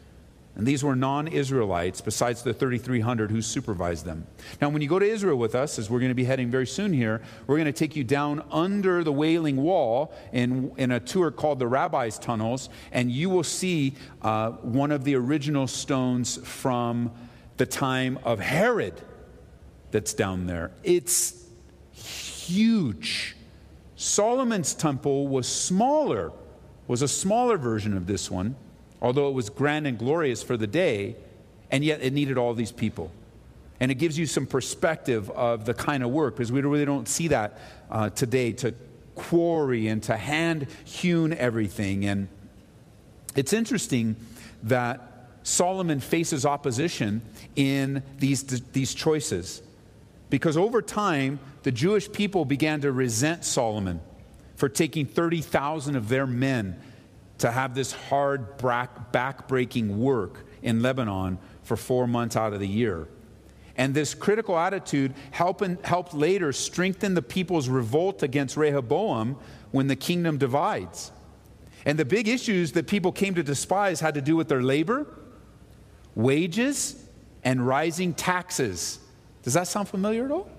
And 0.58 0.66
these 0.66 0.84
were 0.84 0.96
non 0.96 1.28
Israelites, 1.28 2.02
besides 2.02 2.42
the 2.42 2.52
3,300 2.52 3.30
who 3.30 3.44
supervised 3.44 4.06
them. 4.06 4.26
Now, 4.60 4.70
when 4.70 4.82
you 4.82 4.90
go 4.90 4.98
to 4.98 5.06
Israel 5.06 5.38
with 5.38 5.54
us, 5.54 5.78
as 5.78 5.88
we're 5.88 6.00
going 6.00 6.10
to 6.10 6.16
be 6.16 6.24
heading 6.24 6.50
very 6.50 6.66
soon 6.66 6.92
here, 6.92 7.22
we're 7.46 7.58
going 7.58 7.68
to 7.68 7.72
take 7.72 7.96
you 7.96 8.04
down 8.04 8.44
under 8.52 9.04
the 9.04 9.12
Wailing 9.14 9.58
Wall 9.58 10.12
in, 10.34 10.72
in 10.78 10.92
a 10.92 11.00
tour 11.00 11.30
called 11.30 11.60
the 11.60 11.68
Rabbi's 11.68 12.18
Tunnels, 12.18 12.70
and 12.92 13.12
you 13.12 13.30
will 13.30 13.44
see 13.44 13.94
uh, 14.24 14.50
one 14.50 14.92
of 14.92 15.04
the 15.04 15.14
original 15.14 15.68
stones 15.68 16.38
from 16.38 17.12
the 17.58 17.68
time 17.68 18.18
of 18.24 18.40
Herod 18.40 19.00
that's 19.92 20.16
down 20.16 20.48
there. 20.48 20.72
It's 20.84 21.46
huge. 21.92 23.36
Solomon's 23.96 24.74
temple 24.74 25.28
was 25.28 25.48
smaller, 25.48 26.32
was 26.88 27.04
a 27.04 27.08
smaller 27.08 27.60
version 27.60 27.96
of 27.96 28.08
this 28.08 28.32
one, 28.32 28.56
although 29.02 29.28
it 29.28 29.34
was 29.34 29.50
grand 29.50 29.88
and 29.88 29.98
glorious 29.98 30.44
for 30.44 30.58
the 30.58 30.68
day, 30.68 31.16
and 31.72 31.84
yet 31.84 32.02
it 32.02 32.14
needed 32.14 32.38
all 32.38 32.54
these 32.54 32.72
people. 32.72 33.12
And 33.80 33.92
it 33.92 33.96
gives 33.96 34.18
you 34.18 34.26
some 34.26 34.46
perspective 34.48 35.30
of 35.32 35.66
the 35.66 35.74
kind 35.74 36.04
of 36.04 36.10
work, 36.10 36.36
because 36.36 36.52
we 36.52 36.62
really 36.62 36.86
don't 36.86 37.08
see 37.08 37.28
that 37.30 37.60
uh, 37.92 38.10
today 38.10 38.52
to 38.54 38.74
quarry 39.16 39.88
and 39.88 40.02
to 40.04 40.16
hand 40.16 40.68
hewn 40.86 41.34
everything. 41.34 42.06
And 42.06 42.28
it's 43.36 43.54
interesting 43.54 44.16
that 44.64 45.30
Solomon 45.44 46.00
faces 46.00 46.46
opposition 46.46 47.22
in 47.56 48.04
these, 48.20 48.44
these 48.72 48.94
choices. 48.94 49.62
Because 50.30 50.58
over 50.58 50.82
time, 50.82 51.40
the 51.64 51.72
Jewish 51.72 52.12
people 52.12 52.46
began 52.46 52.82
to 52.82 52.92
resent 52.92 53.46
Solomon 53.46 54.02
for 54.56 54.68
taking 54.68 55.06
30,000 55.06 55.96
of 55.96 56.10
their 56.10 56.28
men 56.28 56.80
to 57.40 57.52
have 57.52 57.76
this 57.76 57.92
hard, 57.92 58.58
back-breaking 58.58 60.00
work 60.00 60.46
in 60.62 60.82
Lebanon 60.82 61.38
for 61.64 61.78
four 61.78 62.08
months 62.08 62.36
out 62.36 62.54
of 62.54 62.60
the 62.60 62.68
year. 62.68 63.08
And 63.76 63.94
this 63.94 64.16
critical 64.16 64.58
attitude 64.58 65.14
helped, 65.32 65.86
helped 65.86 66.14
later 66.14 66.52
strengthen 66.52 67.14
the 67.14 67.22
people's 67.22 67.70
revolt 67.70 68.24
against 68.24 68.58
Rehoboam 68.58 69.38
when 69.72 69.88
the 69.88 69.96
kingdom 69.96 70.38
divides. 70.40 71.12
And 71.86 71.98
the 71.98 72.06
big 72.06 72.28
issues 72.28 72.72
that 72.72 72.88
people 72.88 73.12
came 73.12 73.36
to 73.36 73.44
despise 73.44 74.00
had 74.00 74.16
to 74.16 74.22
do 74.22 74.36
with 74.36 74.50
their 74.50 74.64
labor, 74.64 75.06
wages, 76.16 77.08
and 77.44 77.66
rising 77.66 78.14
taxes. 78.16 79.00
Does 79.44 79.54
that 79.54 79.68
sound 79.68 79.88
familiar 79.88 80.26
at 80.26 80.32
all? 80.32 80.50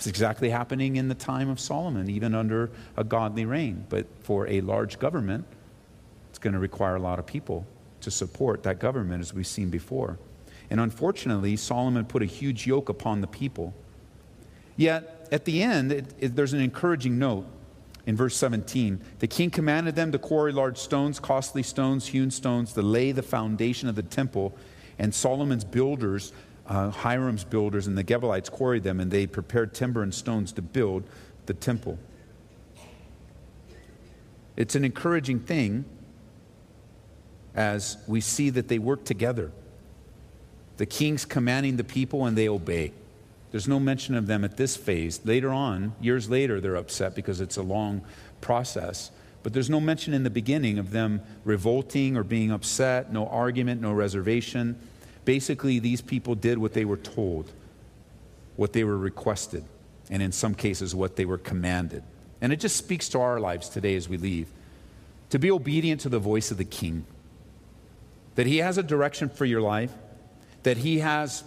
It's 0.00 0.06
exactly 0.06 0.48
happening 0.48 0.96
in 0.96 1.08
the 1.08 1.14
time 1.14 1.50
of 1.50 1.60
Solomon, 1.60 2.08
even 2.08 2.34
under 2.34 2.70
a 2.96 3.04
godly 3.04 3.44
reign. 3.44 3.84
But 3.90 4.06
for 4.22 4.48
a 4.48 4.62
large 4.62 4.98
government, 4.98 5.44
it's 6.30 6.38
going 6.38 6.54
to 6.54 6.58
require 6.58 6.96
a 6.96 6.98
lot 6.98 7.18
of 7.18 7.26
people 7.26 7.66
to 8.00 8.10
support 8.10 8.62
that 8.62 8.78
government, 8.78 9.20
as 9.20 9.34
we've 9.34 9.46
seen 9.46 9.68
before. 9.68 10.18
And 10.70 10.80
unfortunately, 10.80 11.54
Solomon 11.56 12.06
put 12.06 12.22
a 12.22 12.24
huge 12.24 12.66
yoke 12.66 12.88
upon 12.88 13.20
the 13.20 13.26
people. 13.26 13.74
Yet, 14.74 15.28
at 15.30 15.44
the 15.44 15.62
end, 15.62 15.92
it, 15.92 16.06
it, 16.18 16.34
there's 16.34 16.54
an 16.54 16.62
encouraging 16.62 17.18
note 17.18 17.44
in 18.06 18.16
verse 18.16 18.34
17. 18.38 19.02
The 19.18 19.26
king 19.26 19.50
commanded 19.50 19.96
them 19.96 20.12
to 20.12 20.18
quarry 20.18 20.52
large 20.52 20.78
stones, 20.78 21.20
costly 21.20 21.62
stones, 21.62 22.06
hewn 22.06 22.30
stones, 22.30 22.72
to 22.72 22.80
lay 22.80 23.12
the 23.12 23.22
foundation 23.22 23.86
of 23.86 23.96
the 23.96 24.02
temple. 24.02 24.56
And 24.98 25.14
Solomon's 25.14 25.64
builders 25.64 26.32
uh, 26.70 26.90
Hiram's 26.90 27.42
builders 27.42 27.88
and 27.88 27.98
the 27.98 28.04
Gebalites 28.04 28.48
quarried 28.48 28.84
them, 28.84 29.00
and 29.00 29.10
they 29.10 29.26
prepared 29.26 29.74
timber 29.74 30.04
and 30.04 30.14
stones 30.14 30.52
to 30.52 30.62
build 30.62 31.02
the 31.46 31.52
temple. 31.52 31.98
It's 34.56 34.76
an 34.76 34.84
encouraging 34.84 35.40
thing 35.40 35.84
as 37.56 37.98
we 38.06 38.20
see 38.20 38.50
that 38.50 38.68
they 38.68 38.78
work 38.78 39.04
together. 39.04 39.50
The 40.76 40.86
king's 40.86 41.24
commanding 41.24 41.76
the 41.76 41.84
people, 41.84 42.24
and 42.24 42.38
they 42.38 42.48
obey. 42.48 42.92
There's 43.50 43.66
no 43.66 43.80
mention 43.80 44.14
of 44.14 44.28
them 44.28 44.44
at 44.44 44.56
this 44.56 44.76
phase. 44.76 45.20
Later 45.24 45.50
on, 45.50 45.92
years 46.00 46.30
later, 46.30 46.60
they're 46.60 46.76
upset 46.76 47.16
because 47.16 47.40
it's 47.40 47.56
a 47.56 47.62
long 47.62 48.02
process. 48.40 49.10
But 49.42 49.54
there's 49.54 49.70
no 49.70 49.80
mention 49.80 50.14
in 50.14 50.22
the 50.22 50.30
beginning 50.30 50.78
of 50.78 50.92
them 50.92 51.20
revolting 51.44 52.16
or 52.16 52.22
being 52.22 52.52
upset, 52.52 53.12
no 53.12 53.26
argument, 53.26 53.80
no 53.80 53.92
reservation. 53.92 54.78
Basically, 55.24 55.78
these 55.78 56.00
people 56.00 56.34
did 56.34 56.58
what 56.58 56.72
they 56.72 56.84
were 56.84 56.96
told, 56.96 57.50
what 58.56 58.72
they 58.72 58.84
were 58.84 58.96
requested, 58.96 59.64
and 60.10 60.22
in 60.22 60.32
some 60.32 60.54
cases, 60.54 60.94
what 60.94 61.16
they 61.16 61.24
were 61.24 61.38
commanded. 61.38 62.02
And 62.40 62.52
it 62.52 62.60
just 62.60 62.76
speaks 62.76 63.08
to 63.10 63.20
our 63.20 63.38
lives 63.38 63.68
today 63.68 63.96
as 63.96 64.08
we 64.08 64.16
leave. 64.16 64.48
To 65.30 65.38
be 65.38 65.50
obedient 65.50 66.00
to 66.02 66.08
the 66.08 66.18
voice 66.18 66.50
of 66.50 66.56
the 66.56 66.64
King, 66.64 67.04
that 68.34 68.46
He 68.46 68.58
has 68.58 68.78
a 68.78 68.82
direction 68.82 69.28
for 69.28 69.44
your 69.44 69.60
life, 69.60 69.92
that 70.62 70.78
He 70.78 71.00
has 71.00 71.44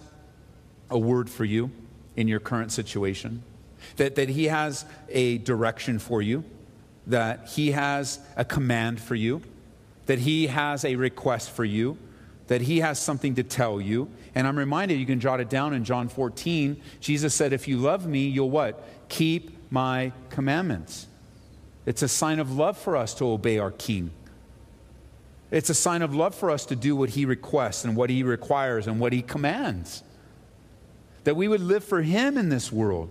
a 0.88 0.98
word 0.98 1.28
for 1.28 1.44
you 1.44 1.70
in 2.16 2.28
your 2.28 2.40
current 2.40 2.70
situation, 2.70 3.42
that, 3.96 4.14
that 4.14 4.28
He 4.28 4.44
has 4.44 4.84
a 5.08 5.38
direction 5.38 5.98
for 5.98 6.22
you, 6.22 6.44
that 7.06 7.48
He 7.48 7.72
has 7.72 8.20
a 8.36 8.44
command 8.44 9.00
for 9.00 9.14
you, 9.14 9.42
that 10.06 10.20
He 10.20 10.46
has 10.46 10.84
a 10.84 10.96
request 10.96 11.50
for 11.50 11.64
you 11.64 11.98
that 12.46 12.62
he 12.62 12.80
has 12.80 12.98
something 12.98 13.34
to 13.36 13.42
tell 13.42 13.80
you. 13.80 14.10
And 14.34 14.46
I'm 14.46 14.58
reminded, 14.58 14.98
you 14.98 15.06
can 15.06 15.20
jot 15.20 15.40
it 15.40 15.48
down 15.48 15.72
in 15.72 15.84
John 15.84 16.08
14. 16.08 16.80
Jesus 17.00 17.34
said, 17.34 17.52
If 17.52 17.68
you 17.68 17.78
love 17.78 18.06
me, 18.06 18.26
you'll 18.26 18.50
what? 18.50 18.86
Keep 19.08 19.72
my 19.72 20.12
commandments. 20.30 21.06
It's 21.86 22.02
a 22.02 22.08
sign 22.08 22.38
of 22.38 22.52
love 22.52 22.78
for 22.78 22.96
us 22.96 23.14
to 23.14 23.26
obey 23.26 23.58
our 23.58 23.70
king. 23.70 24.10
It's 25.50 25.70
a 25.70 25.74
sign 25.74 26.02
of 26.02 26.14
love 26.14 26.34
for 26.34 26.50
us 26.50 26.66
to 26.66 26.76
do 26.76 26.96
what 26.96 27.10
he 27.10 27.24
requests 27.24 27.84
and 27.84 27.94
what 27.96 28.10
he 28.10 28.22
requires 28.22 28.86
and 28.86 28.98
what 28.98 29.12
he 29.12 29.22
commands. 29.22 30.02
That 31.24 31.36
we 31.36 31.48
would 31.48 31.60
live 31.60 31.84
for 31.84 32.02
him 32.02 32.36
in 32.36 32.48
this 32.48 32.72
world. 32.72 33.10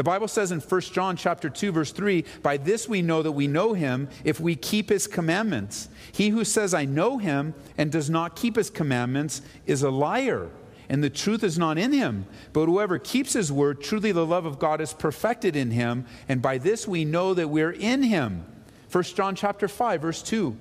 The 0.00 0.04
Bible 0.04 0.28
says 0.28 0.50
in 0.50 0.60
1 0.60 0.80
John 0.80 1.14
chapter 1.14 1.50
2 1.50 1.72
verse 1.72 1.92
3, 1.92 2.24
by 2.42 2.56
this 2.56 2.88
we 2.88 3.02
know 3.02 3.20
that 3.20 3.32
we 3.32 3.46
know 3.46 3.74
him 3.74 4.08
if 4.24 4.40
we 4.40 4.56
keep 4.56 4.88
his 4.88 5.06
commandments. 5.06 5.90
He 6.10 6.30
who 6.30 6.42
says 6.42 6.72
I 6.72 6.86
know 6.86 7.18
him 7.18 7.52
and 7.76 7.92
does 7.92 8.08
not 8.08 8.34
keep 8.34 8.56
his 8.56 8.70
commandments 8.70 9.42
is 9.66 9.82
a 9.82 9.90
liar, 9.90 10.48
and 10.88 11.04
the 11.04 11.10
truth 11.10 11.44
is 11.44 11.58
not 11.58 11.76
in 11.76 11.92
him. 11.92 12.24
But 12.54 12.64
whoever 12.64 12.98
keeps 12.98 13.34
his 13.34 13.52
word, 13.52 13.82
truly 13.82 14.10
the 14.10 14.24
love 14.24 14.46
of 14.46 14.58
God 14.58 14.80
is 14.80 14.94
perfected 14.94 15.54
in 15.54 15.70
him, 15.70 16.06
and 16.30 16.40
by 16.40 16.56
this 16.56 16.88
we 16.88 17.04
know 17.04 17.34
that 17.34 17.50
we're 17.50 17.72
in 17.72 18.02
him. 18.02 18.46
1 18.90 19.04
John 19.04 19.34
chapter 19.34 19.68
5 19.68 20.00
verse 20.00 20.22
2. 20.22 20.56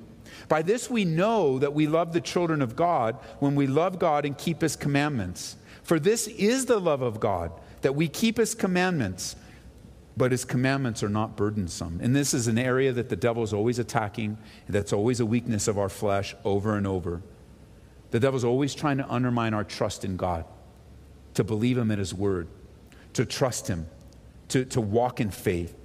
By 0.50 0.63
this 0.63 0.89
we 0.89 1.05
know 1.05 1.60
that 1.60 1.74
we 1.74 1.88
love 1.88 2.12
the 2.12 2.19
children 2.19 2.62
of 2.62 2.75
God 2.75 3.15
when 3.39 3.55
we 3.55 3.67
love 3.67 4.00
God 4.00 4.25
and 4.25 4.38
keep 4.38 4.60
his 4.60 4.75
commandments. 4.75 5.55
For 5.81 5.98
this 5.98 6.27
is 6.27 6.65
the 6.65 6.81
love 6.81 7.01
of 7.01 7.22
God 7.22 7.53
that 7.81 7.95
we 7.95 8.07
keep 8.07 8.38
his 8.38 8.55
commandments, 8.55 9.36
but 10.17 10.31
his 10.31 10.45
commandments 10.45 11.01
are 11.03 11.09
not 11.09 11.38
burdensome. 11.38 12.00
And 12.01 12.15
this 12.15 12.33
is 12.33 12.48
an 12.48 12.57
area 12.57 12.91
that 12.91 13.09
the 13.09 13.15
devil 13.15 13.43
is 13.43 13.53
always 13.53 13.79
attacking, 13.79 14.38
that's 14.67 14.93
always 14.93 15.19
a 15.19 15.25
weakness 15.25 15.67
of 15.67 15.77
our 15.77 15.89
flesh 15.89 16.36
over 16.43 16.75
and 16.75 16.86
over. 16.86 17.21
The 18.12 18.19
devil's 18.19 18.43
always 18.43 18.74
trying 18.74 18.98
to 18.98 19.09
undermine 19.09 19.53
our 19.53 19.63
trust 19.63 20.03
in 20.03 20.17
God, 20.17 20.45
to 21.36 21.43
believe 21.43 21.77
him 21.77 21.91
in 21.91 22.00
his 22.00 22.13
word, 22.13 22.48
to 23.13 23.25
trust 23.25 23.67
him, 23.67 23.88
to, 24.50 24.65
to 24.65 24.81
walk 24.81 25.21
in 25.21 25.29
faith. 25.31 25.75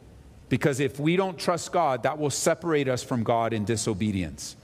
Because 0.49 0.81
if 0.81 0.99
we 0.99 1.17
don't 1.17 1.39
trust 1.39 1.73
God, 1.73 2.03
that 2.03 2.19
will 2.19 2.31
separate 2.31 2.89
us 2.89 3.03
from 3.03 3.25
God 3.25 3.53
in 3.53 3.65
disobedience. 3.65 4.57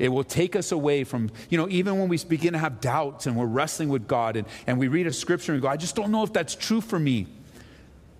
It 0.00 0.08
will 0.08 0.24
take 0.24 0.56
us 0.56 0.72
away 0.72 1.04
from, 1.04 1.30
you 1.50 1.58
know, 1.58 1.68
even 1.68 1.98
when 1.98 2.08
we 2.08 2.16
begin 2.16 2.54
to 2.54 2.58
have 2.58 2.80
doubts 2.80 3.26
and 3.26 3.36
we're 3.36 3.44
wrestling 3.44 3.90
with 3.90 4.08
God 4.08 4.34
and, 4.34 4.48
and 4.66 4.78
we 4.78 4.88
read 4.88 5.06
a 5.06 5.12
scripture 5.12 5.52
and 5.52 5.60
go, 5.60 5.68
I 5.68 5.76
just 5.76 5.94
don't 5.94 6.10
know 6.10 6.22
if 6.22 6.32
that's 6.32 6.54
true 6.54 6.80
for 6.80 6.98
me. 6.98 7.26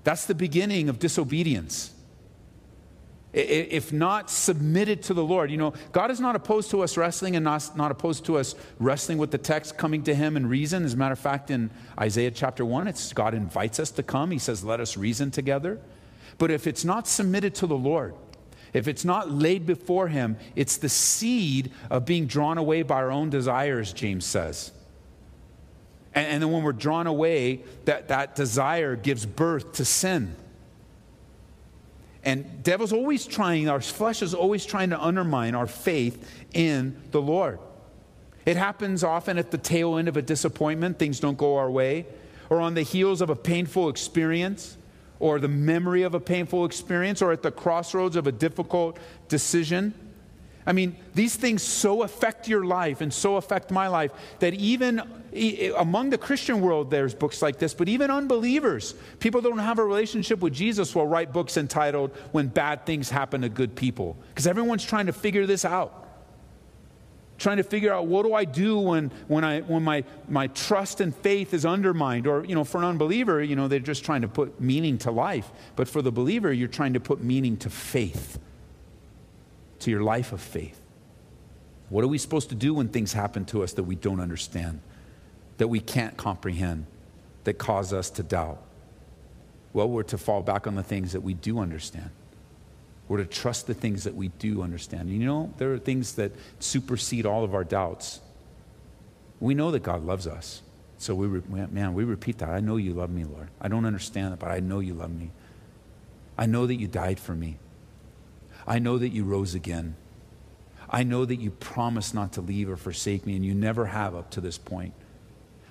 That's 0.04 0.26
the 0.26 0.34
beginning 0.34 0.90
of 0.90 0.98
disobedience. 0.98 1.94
If 3.32 3.94
not 3.94 4.28
submitted 4.28 5.04
to 5.04 5.14
the 5.14 5.24
Lord, 5.24 5.50
you 5.50 5.56
know, 5.56 5.72
God 5.92 6.10
is 6.10 6.20
not 6.20 6.36
opposed 6.36 6.70
to 6.72 6.82
us 6.82 6.98
wrestling 6.98 7.34
and 7.34 7.44
not, 7.44 7.74
not 7.74 7.90
opposed 7.90 8.26
to 8.26 8.36
us 8.36 8.54
wrestling 8.78 9.16
with 9.16 9.30
the 9.30 9.38
text, 9.38 9.78
coming 9.78 10.02
to 10.02 10.14
Him 10.14 10.36
and 10.36 10.50
reason. 10.50 10.84
As 10.84 10.92
a 10.92 10.96
matter 10.98 11.14
of 11.14 11.18
fact, 11.18 11.50
in 11.50 11.70
Isaiah 11.98 12.30
chapter 12.30 12.62
1, 12.62 12.88
it's 12.88 13.14
God 13.14 13.32
invites 13.32 13.80
us 13.80 13.90
to 13.92 14.02
come. 14.02 14.32
He 14.32 14.38
says, 14.38 14.64
Let 14.64 14.80
us 14.80 14.98
reason 14.98 15.30
together. 15.30 15.80
But 16.36 16.50
if 16.50 16.66
it's 16.66 16.84
not 16.84 17.08
submitted 17.08 17.54
to 17.56 17.66
the 17.66 17.76
Lord, 17.76 18.14
if 18.72 18.88
it's 18.88 19.04
not 19.04 19.30
laid 19.30 19.66
before 19.66 20.08
him, 20.08 20.36
it's 20.54 20.76
the 20.76 20.88
seed 20.88 21.72
of 21.90 22.04
being 22.04 22.26
drawn 22.26 22.58
away 22.58 22.82
by 22.82 22.96
our 22.96 23.10
own 23.10 23.30
desires, 23.30 23.92
James 23.92 24.24
says. 24.24 24.72
And, 26.14 26.26
and 26.26 26.42
then 26.42 26.50
when 26.52 26.62
we're 26.62 26.72
drawn 26.72 27.06
away, 27.06 27.62
that, 27.84 28.08
that 28.08 28.36
desire 28.36 28.96
gives 28.96 29.26
birth 29.26 29.72
to 29.74 29.84
sin. 29.84 30.36
And 32.22 32.62
devil's 32.62 32.92
always 32.92 33.26
trying, 33.26 33.68
our 33.68 33.80
flesh 33.80 34.22
is 34.22 34.34
always 34.34 34.66
trying 34.66 34.90
to 34.90 35.00
undermine 35.00 35.54
our 35.54 35.66
faith 35.66 36.30
in 36.52 37.00
the 37.10 37.22
Lord. 37.22 37.58
It 38.44 38.56
happens 38.56 39.02
often 39.02 39.38
at 39.38 39.50
the 39.50 39.58
tail 39.58 39.96
end 39.96 40.08
of 40.08 40.16
a 40.16 40.22
disappointment, 40.22 40.98
things 40.98 41.20
don't 41.20 41.38
go 41.38 41.56
our 41.56 41.70
way, 41.70 42.06
or 42.50 42.60
on 42.60 42.74
the 42.74 42.82
heels 42.82 43.20
of 43.20 43.30
a 43.30 43.36
painful 43.36 43.88
experience 43.88 44.76
or 45.20 45.38
the 45.38 45.48
memory 45.48 46.02
of 46.02 46.14
a 46.14 46.20
painful 46.20 46.64
experience 46.64 47.22
or 47.22 47.30
at 47.30 47.42
the 47.42 47.52
crossroads 47.52 48.16
of 48.16 48.26
a 48.26 48.32
difficult 48.32 48.98
decision. 49.28 49.94
I 50.66 50.72
mean, 50.72 50.96
these 51.14 51.36
things 51.36 51.62
so 51.62 52.02
affect 52.02 52.48
your 52.48 52.64
life 52.64 53.00
and 53.00 53.12
so 53.12 53.36
affect 53.36 53.70
my 53.70 53.88
life 53.88 54.10
that 54.40 54.54
even 54.54 55.02
among 55.76 56.10
the 56.10 56.18
Christian 56.18 56.60
world, 56.60 56.90
there's 56.90 57.14
books 57.14 57.40
like 57.40 57.58
this, 57.58 57.72
but 57.72 57.88
even 57.88 58.10
unbelievers, 58.10 58.94
people 59.20 59.40
don't 59.40 59.58
have 59.58 59.78
a 59.78 59.84
relationship 59.84 60.40
with 60.40 60.52
Jesus, 60.52 60.94
will 60.94 61.06
write 61.06 61.32
books 61.32 61.56
entitled 61.56 62.10
When 62.32 62.48
Bad 62.48 62.84
Things 62.84 63.10
Happen 63.10 63.42
to 63.42 63.48
Good 63.48 63.74
People, 63.74 64.16
because 64.28 64.46
everyone's 64.46 64.84
trying 64.84 65.06
to 65.06 65.12
figure 65.12 65.46
this 65.46 65.64
out. 65.64 65.99
Trying 67.40 67.56
to 67.56 67.62
figure 67.64 67.92
out 67.92 68.06
what 68.06 68.24
do 68.24 68.34
I 68.34 68.44
do 68.44 68.78
when, 68.78 69.10
when, 69.26 69.44
I, 69.44 69.62
when 69.62 69.82
my, 69.82 70.04
my 70.28 70.46
trust 70.48 71.00
and 71.00 71.16
faith 71.16 71.54
is 71.54 71.64
undermined. 71.64 72.26
Or, 72.26 72.44
you 72.44 72.54
know, 72.54 72.64
for 72.64 72.78
an 72.78 72.84
unbeliever, 72.84 73.42
you 73.42 73.56
know, 73.56 73.66
they're 73.66 73.80
just 73.80 74.04
trying 74.04 74.20
to 74.20 74.28
put 74.28 74.60
meaning 74.60 74.98
to 74.98 75.10
life. 75.10 75.50
But 75.74 75.88
for 75.88 76.02
the 76.02 76.12
believer, 76.12 76.52
you're 76.52 76.68
trying 76.68 76.92
to 76.92 77.00
put 77.00 77.22
meaning 77.22 77.56
to 77.58 77.70
faith, 77.70 78.38
to 79.80 79.90
your 79.90 80.02
life 80.02 80.32
of 80.32 80.40
faith. 80.40 80.78
What 81.88 82.04
are 82.04 82.08
we 82.08 82.18
supposed 82.18 82.50
to 82.50 82.54
do 82.54 82.74
when 82.74 82.88
things 82.88 83.14
happen 83.14 83.46
to 83.46 83.64
us 83.64 83.72
that 83.72 83.84
we 83.84 83.96
don't 83.96 84.20
understand, 84.20 84.80
that 85.56 85.68
we 85.68 85.80
can't 85.80 86.16
comprehend, 86.16 86.86
that 87.44 87.54
cause 87.54 87.92
us 87.94 88.10
to 88.10 88.22
doubt? 88.22 88.62
Well, 89.72 89.88
we're 89.88 90.02
to 90.04 90.18
fall 90.18 90.42
back 90.42 90.66
on 90.66 90.74
the 90.74 90.82
things 90.82 91.12
that 91.12 91.22
we 91.22 91.32
do 91.32 91.58
understand. 91.58 92.10
We're 93.10 93.16
to 93.16 93.26
trust 93.26 93.66
the 93.66 93.74
things 93.74 94.04
that 94.04 94.14
we 94.14 94.28
do 94.28 94.62
understand. 94.62 95.10
You 95.10 95.18
know, 95.18 95.52
there 95.58 95.72
are 95.72 95.80
things 95.80 96.12
that 96.12 96.30
supersede 96.60 97.26
all 97.26 97.42
of 97.42 97.56
our 97.56 97.64
doubts. 97.64 98.20
We 99.40 99.52
know 99.52 99.72
that 99.72 99.82
God 99.82 100.04
loves 100.04 100.28
us. 100.28 100.62
So 100.98 101.16
we, 101.16 101.26
re- 101.26 101.66
man, 101.72 101.94
we 101.94 102.04
repeat 102.04 102.38
that. 102.38 102.50
I 102.50 102.60
know 102.60 102.76
you 102.76 102.92
love 102.92 103.10
me, 103.10 103.24
Lord. 103.24 103.48
I 103.60 103.66
don't 103.66 103.84
understand 103.84 104.34
it, 104.34 104.38
but 104.38 104.52
I 104.52 104.60
know 104.60 104.78
you 104.78 104.94
love 104.94 105.10
me. 105.10 105.32
I 106.38 106.46
know 106.46 106.68
that 106.68 106.76
you 106.76 106.86
died 106.86 107.18
for 107.18 107.34
me. 107.34 107.56
I 108.64 108.78
know 108.78 108.96
that 108.96 109.08
you 109.08 109.24
rose 109.24 109.56
again. 109.56 109.96
I 110.88 111.02
know 111.02 111.24
that 111.24 111.40
you 111.40 111.50
promised 111.50 112.14
not 112.14 112.34
to 112.34 112.40
leave 112.40 112.70
or 112.70 112.76
forsake 112.76 113.26
me, 113.26 113.34
and 113.34 113.44
you 113.44 113.54
never 113.54 113.86
have 113.86 114.14
up 114.14 114.30
to 114.30 114.40
this 114.40 114.56
point. 114.56 114.94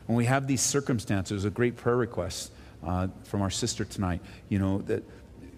When 0.08 0.17
we 0.17 0.25
have 0.25 0.46
these 0.46 0.60
circumstances, 0.60 1.46
a 1.46 1.50
great 1.50 1.77
prayer 1.77 1.96
request 1.96 2.51
uh, 2.86 3.08
from 3.24 3.41
our 3.41 3.50
sister 3.50 3.86
tonight, 3.86 4.19
you 4.50 4.60
know, 4.60 4.79
that 4.79 5.05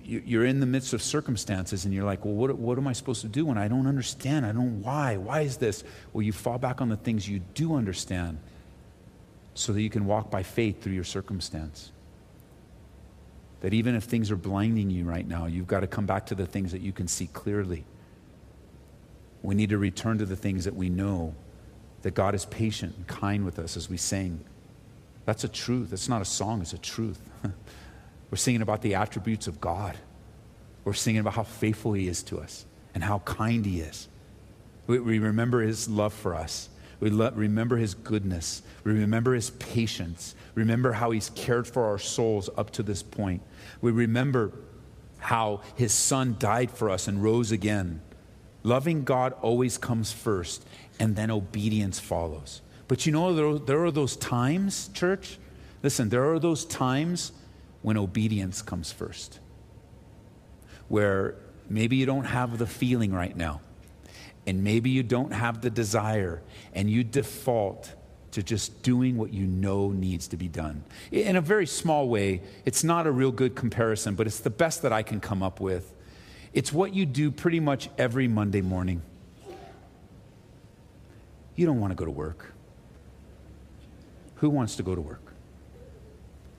you're 0.04 0.46
in 0.46 0.60
the 0.60 0.66
midst 0.66 0.94
of 0.94 1.02
circumstances 1.02 1.86
and 1.86 1.94
you're 1.94 2.06
like, 2.06 2.26
well, 2.26 2.34
what, 2.34 2.58
what 2.58 2.78
am 2.78 2.88
I 2.88 2.94
supposed 2.94 3.22
to 3.22 3.28
do 3.28 3.46
when 3.46 3.58
I 3.58 3.68
don't 3.68 3.88
understand? 3.88 4.46
I 4.46 4.52
don't, 4.52 4.82
why? 4.82 5.18
Why 5.18 5.42
is 5.42 5.58
this? 5.58 5.84
Well, 6.14 6.22
you 6.22 6.32
fall 6.32 6.58
back 6.58 6.82
on 6.82 6.90
the 6.90 6.98
things 6.98 7.28
you 7.28 7.40
do 7.54 7.76
understand 7.76 8.40
so 9.54 9.74
that 9.74 9.82
you 9.82 9.90
can 9.90 10.06
walk 10.06 10.32
by 10.32 10.44
faith 10.44 10.82
through 10.82 10.94
your 10.94 11.04
circumstance. 11.04 11.92
That 13.62 13.74
even 13.74 13.96
if 13.96 14.04
things 14.04 14.32
are 14.32 14.36
blinding 14.36 14.90
you 14.90 15.06
right 15.06 15.28
now, 15.28 15.46
you've 15.46 15.68
got 15.68 15.82
to 15.82 15.88
come 15.88 16.06
back 16.06 16.28
to 16.28 16.36
the 16.36 16.46
things 16.46 16.72
that 16.72 16.82
you 16.82 16.92
can 16.92 17.08
see 17.08 17.28
clearly. 17.28 17.84
We 19.44 19.56
need 19.56 19.70
to 19.70 19.78
return 19.78 20.18
to 20.20 20.26
the 20.26 20.36
things 20.36 20.66
that 20.66 20.76
we 20.76 20.90
know 20.90 21.36
that 22.02 22.16
God 22.16 22.34
is 22.34 22.46
patient 22.46 22.96
and 22.98 23.08
kind 23.08 23.46
with 23.46 23.60
us 23.60 23.78
as 23.78 23.90
we 23.90 23.98
sing. 23.98 24.44
That's 25.26 25.44
a 25.44 25.48
truth. 25.48 25.94
It's 25.94 26.10
not 26.10 26.22
a 26.22 26.26
song, 26.26 26.62
it's 26.62 26.74
a 26.74 26.78
truth. 26.78 27.20
We're 28.32 28.38
singing 28.38 28.62
about 28.62 28.82
the 28.82 28.96
attributes 28.96 29.48
of 29.48 29.60
God. 29.62 29.98
We're 30.86 30.94
singing 30.94 31.20
about 31.20 31.34
how 31.34 31.44
faithful 31.44 31.94
He 31.94 32.08
is 32.08 32.24
to 32.24 32.40
us 32.40 32.66
and 32.96 33.04
how 33.04 33.20
kind 33.20 33.66
He 33.66 33.82
is. 33.82 34.08
We, 34.88 35.00
we 35.00 35.20
remember 35.20 35.62
His 35.62 35.88
love 35.90 36.14
for 36.14 36.34
us. 36.34 36.70
We 37.02 37.10
remember 37.10 37.78
His 37.78 37.94
goodness. 37.94 38.64
We 38.84 38.94
remember 38.94 39.34
His 39.34 39.50
patience. 39.52 40.34
Remember 40.56 40.94
how 40.94 41.12
He's 41.12 41.30
cared 41.32 41.68
for 41.68 41.86
our 41.86 42.00
souls 42.00 42.50
up 42.58 42.72
to 42.72 42.84
this 42.84 43.04
point. 43.04 43.42
We 43.82 43.92
remember 43.92 44.54
how 45.20 45.62
His 45.76 45.92
Son 45.92 46.38
died 46.40 46.72
for 46.72 46.90
us 46.90 47.08
and 47.08 47.22
rose 47.22 47.52
again. 47.52 48.02
Loving 48.64 49.04
God 49.04 49.34
always 49.42 49.78
comes 49.78 50.12
first, 50.12 50.66
and 51.00 51.16
then 51.16 51.32
obedience 51.32 52.00
follows. 52.00 52.62
But 52.88 53.06
you 53.06 53.12
know, 53.12 53.34
there, 53.34 53.60
there 53.60 53.86
are 53.86 53.92
those 53.92 54.16
times, 54.16 54.90
church. 54.90 55.38
Listen, 55.84 56.10
there 56.10 56.32
are 56.32 56.40
those 56.40 56.64
times 56.66 57.32
when 57.82 57.98
obedience 57.98 58.62
comes 58.62 58.92
first. 58.92 59.40
Where 60.88 61.36
maybe 61.70 61.96
you 61.96 62.06
don't 62.06 62.26
have 62.26 62.58
the 62.58 62.68
feeling 62.68 63.14
right 63.14 63.36
now, 63.36 63.62
and 64.46 64.64
maybe 64.64 64.90
you 64.90 65.04
don't 65.04 65.32
have 65.32 65.62
the 65.62 65.70
desire, 65.70 66.42
and 66.74 66.90
you 66.90 67.04
default 67.04 67.94
to 68.32 68.42
just 68.42 68.82
doing 68.82 69.18
what 69.18 69.34
you 69.34 69.46
know 69.46 69.92
needs 69.92 70.28
to 70.30 70.38
be 70.38 70.48
done. 70.48 70.84
In 71.12 71.36
a 71.36 71.42
very 71.42 71.68
small 71.68 72.08
way, 72.08 72.42
it's 72.66 72.84
not 72.84 73.06
a 73.06 73.12
real 73.12 73.32
good 73.32 73.56
comparison, 73.56 74.16
but 74.16 74.26
it's 74.26 74.40
the 74.40 74.50
best 74.50 74.82
that 74.84 74.94
I 74.94 75.04
can 75.04 75.20
come 75.20 75.44
up 75.44 75.60
with. 75.60 75.94
It's 76.54 76.72
what 76.72 76.94
you 76.94 77.06
do 77.06 77.32
pretty 77.32 77.60
much 77.60 77.90
every 77.98 78.28
Monday 78.28 78.62
morning. 78.62 79.02
You 81.56 81.66
don't 81.66 81.80
want 81.80 81.92
to 81.92 81.96
go 81.96 82.06
to 82.06 82.12
work. 82.12 82.54
Who 84.36 84.50
wants 84.50 84.76
to 84.78 84.84
go 84.84 84.96
to 84.96 85.02
work? 85.02 85.31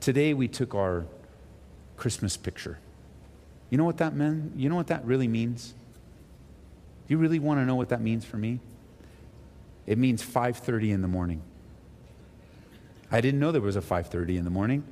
Today 0.02 0.34
we 0.34 0.48
took 0.48 0.74
our 0.74 1.06
Christmas 1.96 2.36
picture. 2.36 2.80
You 3.70 3.78
know 3.78 3.84
what 3.84 3.98
that 3.98 4.16
meant? 4.16 4.58
You 4.58 4.68
know 4.68 4.74
what 4.74 4.88
that 4.88 5.04
really 5.04 5.28
means? 5.28 5.74
You 7.06 7.18
really 7.18 7.38
want 7.38 7.60
to 7.60 7.64
know 7.64 7.76
what 7.76 7.90
that 7.90 8.00
means 8.00 8.24
for 8.24 8.36
me? 8.36 8.58
It 9.86 9.98
means 9.98 10.20
5:30 10.20 10.90
in 10.90 11.02
the 11.02 11.08
morning. 11.08 11.40
I 13.12 13.20
didn't 13.20 13.38
know 13.38 13.52
there 13.52 13.60
was 13.60 13.76
a 13.76 13.80
5:30 13.80 14.36
in 14.36 14.42
the 14.42 14.50
morning. 14.50 14.82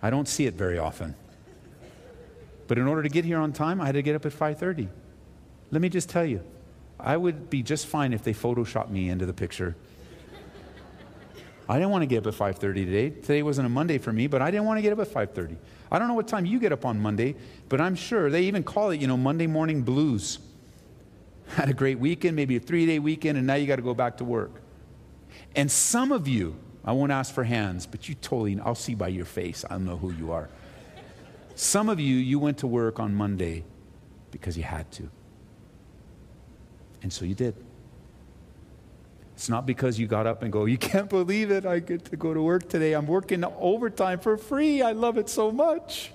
I 0.00 0.10
don't 0.10 0.28
see 0.28 0.46
it 0.46 0.54
very 0.54 0.78
often. 0.78 1.16
But 2.68 2.78
in 2.78 2.86
order 2.86 3.02
to 3.02 3.08
get 3.08 3.24
here 3.24 3.38
on 3.38 3.52
time, 3.52 3.80
I 3.80 3.86
had 3.86 3.96
to 3.96 4.02
get 4.02 4.14
up 4.14 4.24
at 4.24 4.32
5:30. 4.32 4.88
Let 5.72 5.82
me 5.82 5.88
just 5.88 6.08
tell 6.08 6.24
you, 6.24 6.44
I 7.00 7.16
would 7.16 7.50
be 7.50 7.64
just 7.64 7.84
fine 7.84 8.12
if 8.12 8.22
they 8.22 8.32
photoshopped 8.32 8.90
me 8.90 9.08
into 9.08 9.26
the 9.26 9.34
picture 9.34 9.74
I 11.70 11.74
didn't 11.74 11.90
want 11.90 12.02
to 12.02 12.06
get 12.06 12.26
up 12.26 12.26
at 12.26 12.34
5:30 12.34 12.84
today. 12.84 13.10
Today 13.10 13.44
wasn't 13.44 13.66
a 13.66 13.68
Monday 13.68 13.98
for 13.98 14.12
me, 14.12 14.26
but 14.26 14.42
I 14.42 14.50
didn't 14.50 14.66
want 14.66 14.78
to 14.78 14.82
get 14.82 14.92
up 14.92 14.98
at 14.98 15.06
5:30. 15.06 15.56
I 15.92 16.00
don't 16.00 16.08
know 16.08 16.14
what 16.14 16.26
time 16.26 16.44
you 16.44 16.58
get 16.58 16.72
up 16.72 16.84
on 16.84 16.98
Monday, 16.98 17.36
but 17.68 17.80
I'm 17.80 17.94
sure 17.94 18.28
they 18.28 18.42
even 18.42 18.64
call 18.64 18.90
it, 18.90 19.00
you 19.00 19.06
know, 19.06 19.16
Monday 19.16 19.46
morning 19.46 19.82
blues. 19.82 20.40
Had 21.54 21.70
a 21.70 21.72
great 21.72 22.00
weekend, 22.00 22.34
maybe 22.34 22.56
a 22.56 22.60
three-day 22.60 22.98
weekend, 22.98 23.38
and 23.38 23.46
now 23.46 23.54
you 23.54 23.68
got 23.68 23.76
to 23.76 23.82
go 23.82 23.94
back 23.94 24.16
to 24.16 24.24
work. 24.24 24.62
And 25.54 25.70
some 25.70 26.10
of 26.10 26.26
you, 26.26 26.56
I 26.84 26.90
won't 26.90 27.12
ask 27.12 27.32
for 27.32 27.44
hands, 27.44 27.86
but 27.86 28.08
you 28.08 28.16
totally, 28.16 28.58
I'll 28.58 28.74
see 28.74 28.96
by 28.96 29.06
your 29.06 29.24
face, 29.24 29.64
I'll 29.70 29.78
know 29.78 29.96
who 29.96 30.12
you 30.12 30.32
are. 30.32 30.48
Some 31.54 31.88
of 31.88 32.00
you, 32.00 32.16
you 32.16 32.40
went 32.40 32.58
to 32.58 32.66
work 32.66 32.98
on 32.98 33.14
Monday 33.14 33.62
because 34.32 34.56
you 34.56 34.64
had 34.64 34.90
to. 34.92 35.08
And 37.00 37.12
so 37.12 37.24
you 37.24 37.36
did. 37.36 37.54
It's 39.40 39.48
not 39.48 39.64
because 39.64 39.98
you 39.98 40.06
got 40.06 40.26
up 40.26 40.42
and 40.42 40.52
go, 40.52 40.66
You 40.66 40.76
can't 40.76 41.08
believe 41.08 41.50
it. 41.50 41.64
I 41.64 41.78
get 41.78 42.04
to 42.04 42.16
go 42.18 42.34
to 42.34 42.42
work 42.42 42.68
today. 42.68 42.92
I'm 42.92 43.06
working 43.06 43.42
overtime 43.42 44.20
for 44.20 44.36
free. 44.36 44.82
I 44.82 44.92
love 44.92 45.16
it 45.16 45.30
so 45.30 45.50
much. 45.50 46.12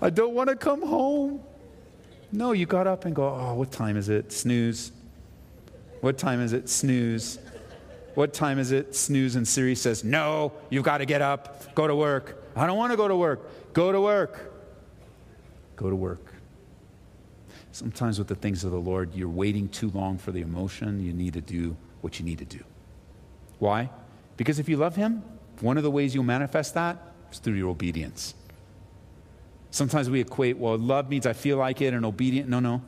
I 0.00 0.10
don't 0.10 0.32
want 0.32 0.48
to 0.48 0.54
come 0.54 0.86
home. 0.86 1.42
No, 2.30 2.52
you 2.52 2.64
got 2.64 2.86
up 2.86 3.06
and 3.06 3.16
go, 3.16 3.24
Oh, 3.24 3.54
what 3.54 3.72
time 3.72 3.96
is 3.96 4.08
it? 4.08 4.30
Snooze. 4.30 4.92
What 6.00 6.16
time 6.16 6.40
is 6.40 6.52
it? 6.52 6.68
Snooze. 6.68 7.40
What 8.14 8.32
time 8.32 8.60
is 8.60 8.70
it? 8.70 8.94
Snooze. 8.94 9.34
And 9.34 9.46
Siri 9.46 9.74
says, 9.74 10.04
No, 10.04 10.52
you've 10.70 10.84
got 10.84 10.98
to 10.98 11.06
get 11.06 11.22
up. 11.22 11.74
Go 11.74 11.88
to 11.88 11.96
work. 11.96 12.50
I 12.54 12.68
don't 12.68 12.78
want 12.78 12.92
to 12.92 12.96
go 12.96 13.08
to 13.08 13.16
work. 13.16 13.72
Go 13.72 13.90
to 13.90 14.00
work. 14.00 14.54
Go 15.74 15.90
to 15.90 15.96
work. 15.96 16.24
Sometimes 17.72 18.20
with 18.20 18.28
the 18.28 18.36
things 18.36 18.62
of 18.62 18.70
the 18.70 18.78
Lord, 18.78 19.12
you're 19.12 19.28
waiting 19.28 19.68
too 19.68 19.90
long 19.90 20.18
for 20.18 20.30
the 20.30 20.42
emotion. 20.42 21.04
You 21.04 21.12
need 21.12 21.32
to 21.32 21.40
do 21.40 21.76
what 22.06 22.20
you 22.20 22.24
need 22.24 22.38
to 22.38 22.44
do. 22.44 22.62
Why? 23.58 23.90
Because 24.36 24.60
if 24.60 24.68
you 24.68 24.76
love 24.76 24.94
Him, 24.94 25.24
one 25.60 25.76
of 25.76 25.82
the 25.82 25.90
ways 25.90 26.14
you'll 26.14 26.22
manifest 26.22 26.74
that 26.74 26.96
is 27.32 27.40
through 27.40 27.54
your 27.54 27.68
obedience. 27.68 28.32
Sometimes 29.72 30.08
we 30.08 30.20
equate, 30.20 30.56
well, 30.56 30.78
love 30.78 31.08
means 31.10 31.26
I 31.26 31.32
feel 31.32 31.56
like 31.56 31.80
it 31.80 31.94
and 31.94 32.06
obedient. 32.06 32.48
No, 32.48 32.60
no. 32.60 32.80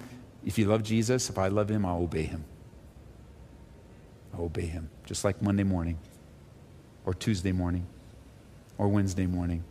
If 0.45 0.57
you 0.57 0.67
love 0.67 0.85
Jesus, 0.85 1.29
if 1.31 1.37
I 1.37 1.49
love 1.49 1.69
Him, 1.69 1.85
I'll 1.85 2.03
obey 2.03 2.23
Him. 2.23 2.45
I'll 4.33 4.45
obey 4.45 4.67
Him. 4.67 4.89
Just 5.05 5.25
like 5.25 5.43
Monday 5.43 5.65
morning, 5.65 5.99
or 7.05 7.13
Tuesday 7.13 7.51
morning, 7.51 7.89
or 8.79 8.87
Wednesday 8.87 9.27
morning, 9.27 9.65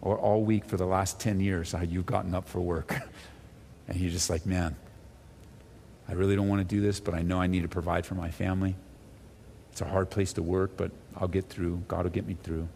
or 0.00 0.16
all 0.16 0.42
week 0.42 0.64
for 0.64 0.78
the 0.78 0.86
last 0.86 1.20
10 1.20 1.38
years, 1.38 1.72
how 1.72 1.82
you've 1.82 2.06
gotten 2.06 2.34
up 2.34 2.48
for 2.48 2.60
work. 2.60 2.96
and 3.88 4.00
you're 4.00 4.10
just 4.10 4.30
like, 4.30 4.46
man, 4.46 4.74
I 6.12 6.14
really 6.14 6.36
don't 6.36 6.48
want 6.48 6.60
to 6.60 6.66
do 6.66 6.82
this, 6.82 7.00
but 7.00 7.14
I 7.14 7.22
know 7.22 7.40
I 7.40 7.46
need 7.46 7.62
to 7.62 7.68
provide 7.68 8.04
for 8.04 8.14
my 8.14 8.30
family. 8.30 8.76
It's 9.70 9.80
a 9.80 9.86
hard 9.86 10.10
place 10.10 10.34
to 10.34 10.42
work, 10.42 10.72
but 10.76 10.90
I'll 11.16 11.26
get 11.26 11.48
through. 11.48 11.84
God 11.88 12.04
will 12.04 12.10
get 12.10 12.26
me 12.26 12.36
through. 12.42 12.68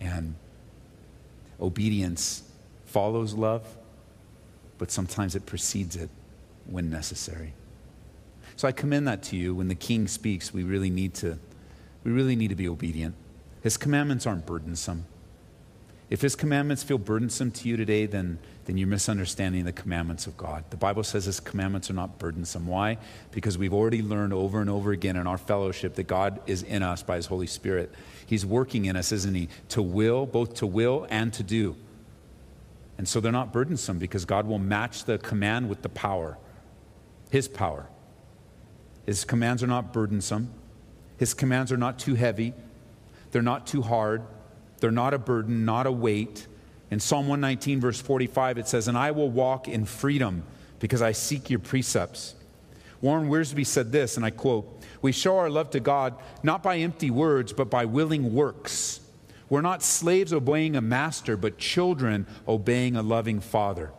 And 0.00 0.34
obedience 1.60 2.42
follows 2.86 3.34
love, 3.34 3.64
but 4.76 4.90
sometimes 4.90 5.36
it 5.36 5.46
precedes 5.46 5.94
it 5.94 6.10
when 6.66 6.90
necessary. 6.90 7.52
So 8.56 8.66
I 8.66 8.72
commend 8.72 9.06
that 9.06 9.22
to 9.24 9.36
you. 9.36 9.54
When 9.54 9.68
the 9.68 9.76
king 9.76 10.08
speaks, 10.08 10.52
we 10.52 10.64
really 10.64 10.90
need 10.90 11.14
to, 11.14 11.38
we 12.02 12.10
really 12.10 12.34
need 12.34 12.48
to 12.48 12.56
be 12.56 12.66
obedient. 12.66 13.14
His 13.62 13.76
commandments 13.76 14.26
aren't 14.26 14.46
burdensome. 14.46 15.04
If 16.10 16.20
his 16.20 16.34
commandments 16.34 16.82
feel 16.82 16.98
burdensome 16.98 17.52
to 17.52 17.68
you 17.68 17.76
today, 17.76 18.04
then, 18.06 18.40
then 18.64 18.76
you're 18.76 18.88
misunderstanding 18.88 19.64
the 19.64 19.72
commandments 19.72 20.26
of 20.26 20.36
God. 20.36 20.64
The 20.70 20.76
Bible 20.76 21.04
says 21.04 21.24
his 21.24 21.38
commandments 21.38 21.88
are 21.88 21.94
not 21.94 22.18
burdensome. 22.18 22.66
Why? 22.66 22.98
Because 23.30 23.56
we've 23.56 23.72
already 23.72 24.02
learned 24.02 24.32
over 24.32 24.60
and 24.60 24.68
over 24.68 24.90
again 24.90 25.16
in 25.16 25.28
our 25.28 25.38
fellowship 25.38 25.94
that 25.94 26.08
God 26.08 26.40
is 26.48 26.64
in 26.64 26.82
us 26.82 27.04
by 27.04 27.14
his 27.14 27.26
Holy 27.26 27.46
Spirit. 27.46 27.94
He's 28.26 28.44
working 28.44 28.86
in 28.86 28.96
us, 28.96 29.12
isn't 29.12 29.34
he? 29.34 29.48
To 29.68 29.82
will, 29.82 30.26
both 30.26 30.54
to 30.54 30.66
will 30.66 31.06
and 31.10 31.32
to 31.34 31.44
do. 31.44 31.76
And 32.98 33.08
so 33.08 33.20
they're 33.20 33.30
not 33.30 33.52
burdensome 33.52 34.00
because 34.00 34.24
God 34.24 34.48
will 34.48 34.58
match 34.58 35.04
the 35.04 35.16
command 35.16 35.68
with 35.68 35.82
the 35.82 35.88
power, 35.88 36.38
his 37.30 37.46
power. 37.46 37.86
His 39.06 39.24
commands 39.24 39.62
are 39.62 39.68
not 39.68 39.92
burdensome. 39.92 40.52
His 41.18 41.34
commands 41.34 41.70
are 41.70 41.76
not 41.76 42.00
too 42.00 42.14
heavy. 42.16 42.52
They're 43.30 43.42
not 43.42 43.66
too 43.66 43.82
hard. 43.82 44.22
They're 44.80 44.90
not 44.90 45.14
a 45.14 45.18
burden, 45.18 45.64
not 45.64 45.86
a 45.86 45.92
weight. 45.92 46.46
In 46.90 46.98
Psalm 46.98 47.28
119, 47.28 47.80
verse 47.80 48.00
45, 48.00 48.58
it 48.58 48.68
says, 48.68 48.88
And 48.88 48.98
I 48.98 49.12
will 49.12 49.30
walk 49.30 49.68
in 49.68 49.84
freedom 49.84 50.42
because 50.80 51.02
I 51.02 51.12
seek 51.12 51.50
your 51.50 51.60
precepts. 51.60 52.34
Warren 53.00 53.28
Wiersbe 53.28 53.66
said 53.66 53.92
this, 53.92 54.16
and 54.16 54.26
I 54.26 54.30
quote 54.30 54.66
We 55.00 55.12
show 55.12 55.38
our 55.38 55.50
love 55.50 55.70
to 55.70 55.80
God 55.80 56.14
not 56.42 56.62
by 56.62 56.78
empty 56.78 57.10
words, 57.10 57.52
but 57.52 57.70
by 57.70 57.84
willing 57.84 58.34
works. 58.34 59.00
We're 59.48 59.62
not 59.62 59.82
slaves 59.82 60.32
obeying 60.32 60.76
a 60.76 60.80
master, 60.80 61.36
but 61.36 61.58
children 61.58 62.26
obeying 62.46 62.96
a 62.96 63.02
loving 63.02 63.40
father. 63.40 63.90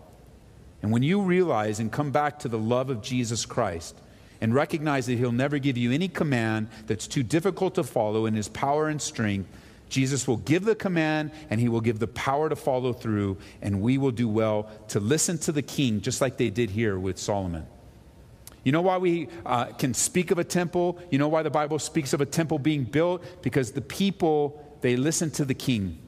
And 0.81 0.91
when 0.91 1.03
you 1.03 1.21
realize 1.21 1.79
and 1.79 1.91
come 1.91 2.11
back 2.11 2.39
to 2.39 2.47
the 2.47 2.57
love 2.57 2.89
of 2.89 3.01
Jesus 3.01 3.45
Christ 3.45 3.95
and 4.39 4.55
recognize 4.55 5.05
that 5.05 5.17
He'll 5.17 5.31
never 5.31 5.59
give 5.59 5.77
you 5.77 5.91
any 5.91 6.07
command 6.07 6.69
that's 6.87 7.05
too 7.05 7.21
difficult 7.21 7.75
to 7.75 7.83
follow 7.83 8.25
in 8.25 8.33
His 8.33 8.47
power 8.47 8.87
and 8.87 9.01
strength, 9.01 9.49
Jesus 9.91 10.25
will 10.25 10.37
give 10.37 10.63
the 10.63 10.73
command 10.73 11.31
and 11.49 11.59
He 11.59 11.67
will 11.69 11.81
give 11.81 11.99
the 11.99 12.07
power 12.07 12.49
to 12.49 12.55
follow 12.55 12.93
through, 12.93 13.37
and 13.61 13.81
we 13.81 13.97
will 13.97 14.11
do 14.11 14.27
well 14.27 14.69
to 14.87 14.99
listen 14.99 15.37
to 15.39 15.51
the 15.51 15.61
King, 15.61 16.01
just 16.01 16.21
like 16.21 16.37
they 16.37 16.49
did 16.49 16.71
here 16.71 16.97
with 16.97 17.19
Solomon. 17.19 17.67
You 18.63 18.71
know 18.71 18.81
why 18.81 18.97
we 18.97 19.27
uh, 19.45 19.65
can 19.65 19.93
speak 19.93 20.31
of 20.31 20.39
a 20.39 20.43
temple? 20.43 20.97
You 21.11 21.19
know 21.19 21.27
why 21.27 21.43
the 21.43 21.49
Bible 21.49 21.77
speaks 21.77 22.13
of 22.13 22.21
a 22.21 22.25
temple 22.25 22.57
being 22.57 22.85
built? 22.85 23.23
Because 23.41 23.71
the 23.71 23.81
people, 23.81 24.63
they 24.79 24.95
listened 24.95 25.33
to 25.35 25.45
the 25.45 25.53
king. 25.53 25.99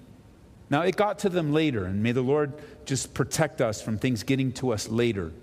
Now, 0.70 0.84
it 0.84 0.96
got 0.96 1.20
to 1.20 1.30
them 1.30 1.52
later, 1.52 1.84
and 1.86 2.02
may 2.02 2.14
the 2.14 2.22
Lord 2.22 2.54
just 2.86 3.14
protect 3.14 3.60
us 3.60 3.82
from 3.82 3.98
things 3.98 4.24
getting 4.24 4.54
to 4.54 4.72
us 4.72 4.88
later. 4.88 5.34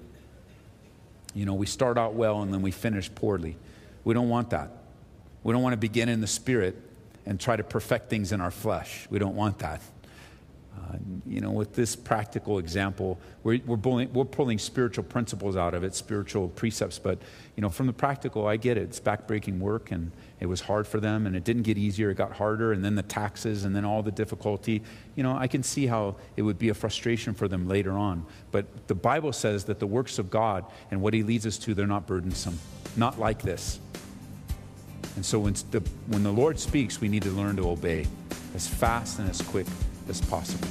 You 1.34 1.44
know, 1.44 1.54
we 1.54 1.66
start 1.66 1.98
out 1.98 2.14
well 2.14 2.42
and 2.42 2.52
then 2.54 2.62
we 2.62 2.70
finish 2.70 3.14
poorly. 3.14 3.56
We 4.02 4.14
don't 4.14 4.28
want 4.28 4.50
that. 4.50 4.70
We 5.42 5.52
don't 5.52 5.62
want 5.62 5.74
to 5.74 5.78
begin 5.78 6.08
in 6.08 6.20
the 6.20 6.26
spirit 6.26 6.89
and 7.30 7.38
try 7.38 7.54
to 7.54 7.62
perfect 7.62 8.10
things 8.10 8.32
in 8.32 8.40
our 8.40 8.50
flesh. 8.50 9.06
We 9.08 9.20
don't 9.20 9.36
want 9.36 9.60
that. 9.60 9.80
Uh, 10.76 10.96
you 11.24 11.40
know, 11.40 11.52
with 11.52 11.74
this 11.74 11.94
practical 11.94 12.58
example, 12.58 13.20
we're, 13.44 13.60
we're, 13.66 13.76
pulling, 13.76 14.12
we're 14.12 14.24
pulling 14.24 14.58
spiritual 14.58 15.04
principles 15.04 15.54
out 15.54 15.72
of 15.72 15.84
it, 15.84 15.94
spiritual 15.94 16.48
precepts. 16.48 16.98
But, 16.98 17.20
you 17.54 17.60
know, 17.60 17.68
from 17.68 17.86
the 17.86 17.92
practical, 17.92 18.48
I 18.48 18.56
get 18.56 18.76
it. 18.76 18.82
It's 18.82 18.98
backbreaking 18.98 19.60
work, 19.60 19.92
and 19.92 20.10
it 20.40 20.46
was 20.46 20.62
hard 20.62 20.88
for 20.88 20.98
them, 20.98 21.24
and 21.24 21.36
it 21.36 21.44
didn't 21.44 21.62
get 21.62 21.78
easier. 21.78 22.10
It 22.10 22.16
got 22.16 22.32
harder, 22.32 22.72
and 22.72 22.84
then 22.84 22.96
the 22.96 23.02
taxes, 23.04 23.64
and 23.64 23.76
then 23.76 23.84
all 23.84 24.02
the 24.02 24.10
difficulty. 24.10 24.82
You 25.14 25.22
know, 25.22 25.36
I 25.36 25.46
can 25.46 25.62
see 25.62 25.86
how 25.86 26.16
it 26.36 26.42
would 26.42 26.58
be 26.58 26.70
a 26.70 26.74
frustration 26.74 27.32
for 27.32 27.46
them 27.46 27.68
later 27.68 27.92
on. 27.92 28.26
But 28.50 28.88
the 28.88 28.96
Bible 28.96 29.32
says 29.32 29.66
that 29.66 29.78
the 29.78 29.86
works 29.86 30.18
of 30.18 30.30
God 30.30 30.64
and 30.90 31.00
what 31.00 31.14
He 31.14 31.22
leads 31.22 31.46
us 31.46 31.58
to, 31.58 31.74
they're 31.74 31.86
not 31.86 32.08
burdensome, 32.08 32.58
not 32.96 33.20
like 33.20 33.42
this. 33.42 33.78
And 35.20 35.26
so 35.26 35.38
when 35.38 35.52
the, 35.70 35.80
when 36.06 36.22
the 36.22 36.32
Lord 36.32 36.58
speaks, 36.58 36.98
we 36.98 37.10
need 37.10 37.22
to 37.24 37.28
learn 37.28 37.56
to 37.56 37.68
obey 37.68 38.06
as 38.54 38.66
fast 38.66 39.18
and 39.18 39.28
as 39.28 39.42
quick 39.42 39.66
as 40.08 40.18
possible. 40.18 40.66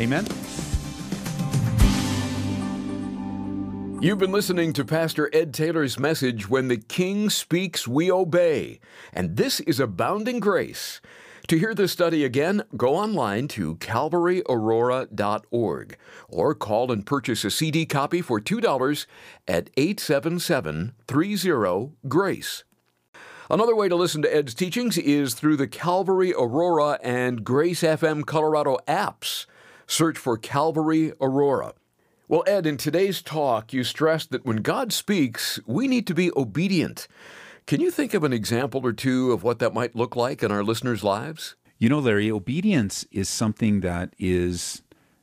Amen. 0.00 0.26
You've 4.02 4.18
been 4.18 4.32
listening 4.32 4.72
to 4.72 4.84
Pastor 4.84 5.30
Ed 5.32 5.54
Taylor's 5.54 5.96
message, 5.96 6.48
When 6.48 6.66
the 6.66 6.78
King 6.78 7.30
Speaks, 7.30 7.86
We 7.86 8.10
Obey. 8.10 8.80
And 9.12 9.36
this 9.36 9.60
is 9.60 9.78
Abounding 9.78 10.40
Grace. 10.40 11.00
To 11.46 11.56
hear 11.56 11.72
this 11.72 11.92
study 11.92 12.24
again, 12.24 12.64
go 12.76 12.96
online 12.96 13.46
to 13.46 13.76
calvaryaurora.org 13.76 15.96
or 16.28 16.54
call 16.56 16.90
and 16.90 17.06
purchase 17.06 17.44
a 17.44 17.50
CD 17.52 17.86
copy 17.86 18.22
for 18.22 18.40
$2 18.40 19.06
at 19.46 19.70
877 19.76 20.94
30 21.06 21.90
GRACE. 22.08 22.64
Another 23.50 23.74
way 23.74 23.88
to 23.88 23.96
listen 23.96 24.20
to 24.20 24.34
Ed's 24.34 24.52
teachings 24.52 24.98
is 24.98 25.32
through 25.32 25.56
the 25.56 25.66
Calvary 25.66 26.34
Aurora 26.34 26.98
and 27.02 27.42
Grace 27.42 27.80
FM 27.80 28.26
Colorado 28.26 28.76
apps. 28.86 29.46
Search 29.86 30.18
for 30.18 30.36
Calvary 30.36 31.14
Aurora. 31.18 31.72
Well, 32.28 32.44
Ed, 32.46 32.66
in 32.66 32.76
today's 32.76 33.22
talk, 33.22 33.72
you 33.72 33.84
stressed 33.84 34.32
that 34.32 34.44
when 34.44 34.58
God 34.58 34.92
speaks, 34.92 35.58
we 35.66 35.88
need 35.88 36.06
to 36.08 36.14
be 36.14 36.30
obedient. 36.36 37.08
Can 37.66 37.80
you 37.80 37.90
think 37.90 38.12
of 38.12 38.22
an 38.22 38.34
example 38.34 38.84
or 38.84 38.92
two 38.92 39.32
of 39.32 39.42
what 39.42 39.60
that 39.60 39.72
might 39.72 39.96
look 39.96 40.14
like 40.14 40.42
in 40.42 40.52
our 40.52 40.62
listeners' 40.62 41.02
lives? 41.02 41.56
You 41.78 41.88
know, 41.88 42.00
Larry, 42.00 42.30
obedience 42.30 43.06
is 43.10 43.30
something 43.30 43.80
that 43.80 44.12
is 44.18 44.82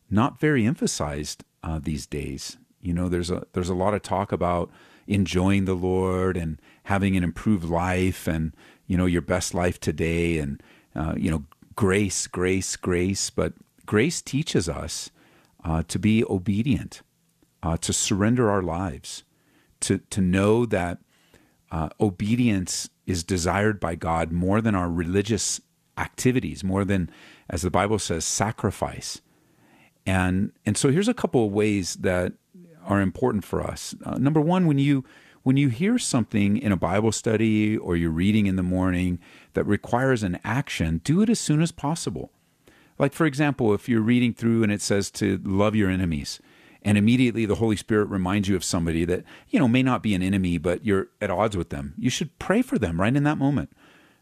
not 0.09 0.39
very 0.39 0.65
emphasized 0.65 1.43
uh, 1.61 1.77
these 1.77 2.07
days. 2.07 2.57
You 2.81 2.93
know, 2.95 3.07
there's 3.07 3.29
a 3.29 3.45
there's 3.53 3.69
a 3.69 3.75
lot 3.75 3.93
of 3.93 4.01
talk 4.01 4.31
about 4.31 4.71
enjoying 5.05 5.65
the 5.65 5.75
Lord 5.75 6.37
and 6.37 6.59
having 6.85 7.17
an 7.17 7.23
improved 7.23 7.65
life 7.65 8.27
and 8.27 8.53
you 8.87 8.97
know 8.97 9.05
your 9.05 9.21
best 9.21 9.53
life 9.53 9.79
today 9.79 10.37
and 10.37 10.61
uh, 10.95 11.13
you 11.17 11.29
know 11.29 11.43
grace, 11.75 12.27
grace, 12.27 12.75
grace. 12.75 13.29
But 13.29 13.53
grace 13.85 14.21
teaches 14.21 14.69
us 14.69 15.11
uh, 15.63 15.83
to 15.87 15.99
be 15.99 16.23
obedient, 16.23 17.01
uh, 17.61 17.77
to 17.77 17.93
surrender 17.93 18.49
our 18.49 18.61
lives, 18.61 19.23
to 19.81 19.99
to 20.09 20.21
know 20.21 20.65
that 20.65 20.99
uh, 21.71 21.89
obedience 21.99 22.89
is 23.05 23.23
desired 23.23 23.79
by 23.79 23.95
God 23.95 24.31
more 24.31 24.61
than 24.61 24.75
our 24.75 24.89
religious 24.89 25.61
activities, 25.97 26.63
more 26.63 26.83
than, 26.83 27.09
as 27.49 27.61
the 27.61 27.71
Bible 27.71 27.99
says, 27.99 28.25
sacrifice. 28.25 29.21
And 30.05 30.51
and 30.65 30.77
so 30.77 30.91
here's 30.91 31.07
a 31.07 31.13
couple 31.13 31.45
of 31.45 31.51
ways 31.51 31.95
that 31.95 32.33
are 32.85 33.01
important 33.01 33.43
for 33.43 33.63
us. 33.63 33.95
Uh, 34.05 34.19
number 34.19 34.39
one, 34.39 34.67
when 34.67 34.77
you 34.77 35.03
when 35.45 35.57
you 35.57 35.69
hear 35.69 35.99
something 35.99 36.57
in 36.57 36.71
a 36.71 36.75
Bible 36.75 37.11
study 37.11 37.77
or 37.77 37.95
you're 37.95 38.09
reading 38.09 38.47
in 38.47 38.55
the 38.55 38.63
morning 38.63 39.19
that 39.53 39.63
requires 39.65 40.23
an 40.23 40.39
action, 40.43 41.01
do 41.03 41.21
it 41.21 41.29
as 41.29 41.39
soon 41.39 41.61
as 41.61 41.71
possible. 41.71 42.31
Like, 42.97 43.13
for 43.13 43.27
example, 43.27 43.71
if 43.71 43.87
you're 43.87 44.01
reading 44.01 44.33
through 44.33 44.63
and 44.63 44.71
it 44.71 44.81
says 44.81 45.11
to 45.11 45.39
love 45.43 45.75
your 45.75 45.87
enemies, 45.87 46.39
and 46.81 46.97
immediately 46.97 47.45
the 47.45 47.53
Holy 47.53 47.75
Spirit 47.75 48.05
reminds 48.05 48.49
you 48.49 48.55
of 48.55 48.63
somebody 48.63 49.05
that, 49.05 49.23
you 49.47 49.59
know, 49.59 49.67
may 49.67 49.83
not 49.83 50.01
be 50.01 50.15
an 50.15 50.23
enemy, 50.23 50.57
but 50.57 50.83
you're 50.83 51.09
at 51.21 51.29
odds 51.29 51.55
with 51.55 51.69
them, 51.69 51.93
you 51.95 52.09
should 52.09 52.39
pray 52.39 52.63
for 52.63 52.79
them 52.79 52.99
right 52.99 53.15
in 53.15 53.23
that 53.25 53.37
moment 53.37 53.69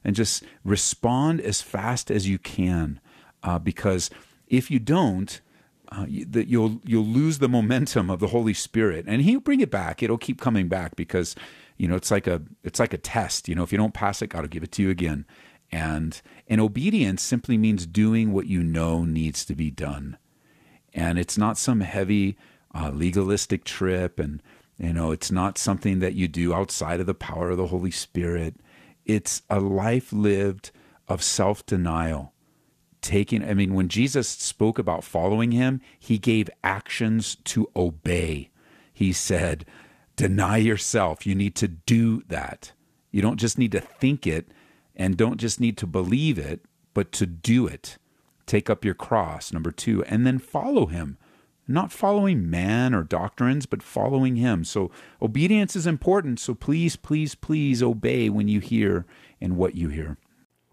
and 0.04 0.18
just 0.18 0.44
respond 0.66 1.40
as 1.40 1.62
fast 1.62 2.12
as 2.12 2.28
you 2.28 2.38
can. 2.38 3.00
Uh, 3.44 3.58
because 3.58 4.10
if 4.50 4.70
you 4.70 4.78
don't, 4.78 5.40
uh, 5.96 6.06
that 6.28 6.48
you'll 6.48 6.82
you'll 6.84 7.06
lose 7.06 7.38
the 7.38 7.50
momentum 7.50 8.10
of 8.10 8.20
the 8.20 8.28
Holy 8.28 8.54
Spirit, 8.54 9.06
and 9.08 9.22
He'll 9.22 9.40
bring 9.40 9.60
it 9.60 9.70
back. 9.70 10.02
It'll 10.02 10.18
keep 10.18 10.42
coming 10.42 10.68
back 10.68 10.96
because 10.96 11.36
you 11.78 11.88
know 11.88 11.96
it's 11.96 12.10
like 12.10 12.26
a 12.26 12.42
it's 12.64 12.80
like 12.80 12.94
a 12.94 12.98
test. 12.98 13.48
You 13.48 13.54
know, 13.54 13.64
if 13.64 13.72
you 13.72 13.78
don't 13.78 13.94
pass 13.94 14.22
it, 14.22 14.28
God 14.28 14.42
will 14.42 14.50
give 14.50 14.64
it 14.64 14.72
to 14.74 14.82
you 14.82 14.90
again. 14.90 15.26
And 15.72 16.20
and 16.48 16.60
obedience 16.60 17.22
simply 17.22 17.58
means 17.58 17.86
doing 17.86 18.34
what 18.34 18.48
you 18.48 18.64
know 18.64 19.06
needs 19.06 19.46
to 19.46 19.56
be 19.56 19.70
done, 19.70 20.18
and 20.94 21.20
it's 21.20 21.38
not 21.38 21.60
some 21.60 21.82
heavy 21.82 22.38
uh, 22.74 22.90
legalistic 22.90 23.64
trip, 23.64 24.20
and 24.20 24.42
you 24.80 24.94
know 24.94 25.12
it's 25.12 25.32
not 25.32 25.60
something 25.60 26.00
that 26.00 26.16
you 26.16 26.28
do 26.28 26.56
outside 26.56 27.02
of 27.02 27.06
the 27.06 27.14
power 27.14 27.52
of 27.52 27.58
the 27.58 27.68
Holy 27.68 27.92
Spirit. 27.92 28.56
It's 29.06 29.44
a 29.48 29.60
life 29.60 30.12
lived 30.12 30.72
of 31.08 31.22
self 31.22 31.64
denial 31.68 32.33
taking, 33.04 33.44
I 33.48 33.54
mean, 33.54 33.74
when 33.74 33.90
Jesus 33.90 34.28
spoke 34.28 34.80
about 34.80 35.04
following 35.04 35.52
him, 35.52 35.82
he 36.00 36.18
gave 36.18 36.50
actions 36.64 37.36
to 37.44 37.70
obey. 37.76 38.50
He 38.94 39.14
said, 39.14 39.66
deny 40.16 40.58
yourself. 40.58 41.28
You 41.28 41.36
need 41.36 41.56
to 41.56 41.68
do 41.68 42.24
that. 42.30 42.72
You 43.12 43.22
don't 43.22 43.40
just 43.40 43.58
need 43.60 43.72
to 43.74 43.82
think 43.82 44.26
it 44.26 44.48
and 44.96 45.18
don't 45.18 45.38
just 45.38 45.60
need 45.60 45.78
to 45.78 45.88
believe 45.88 46.40
it, 46.40 46.62
but 46.94 47.12
to 47.14 47.26
do 47.26 47.68
it. 47.68 47.98
Take 48.46 48.70
up 48.70 48.84
your 48.84 48.94
cross, 48.94 49.54
number 49.54 49.72
two, 49.72 50.04
and 50.06 50.26
then 50.26 50.40
follow 50.40 50.88
him. 50.88 51.18
Not 51.68 51.92
following 51.92 52.50
man 52.50 52.94
or 52.94 53.04
doctrines, 53.04 53.66
but 53.66 53.82
following 53.82 54.36
him. 54.36 54.64
So 54.66 54.92
obedience 55.22 55.76
is 55.76 55.88
important. 55.88 56.40
So 56.40 56.54
please, 56.54 56.96
please, 56.96 57.36
please 57.36 57.82
obey 57.82 58.30
when 58.30 58.48
you 58.48 58.60
hear 58.60 59.06
and 59.40 59.56
what 59.56 59.76
you 59.76 59.90
hear. 59.90 60.18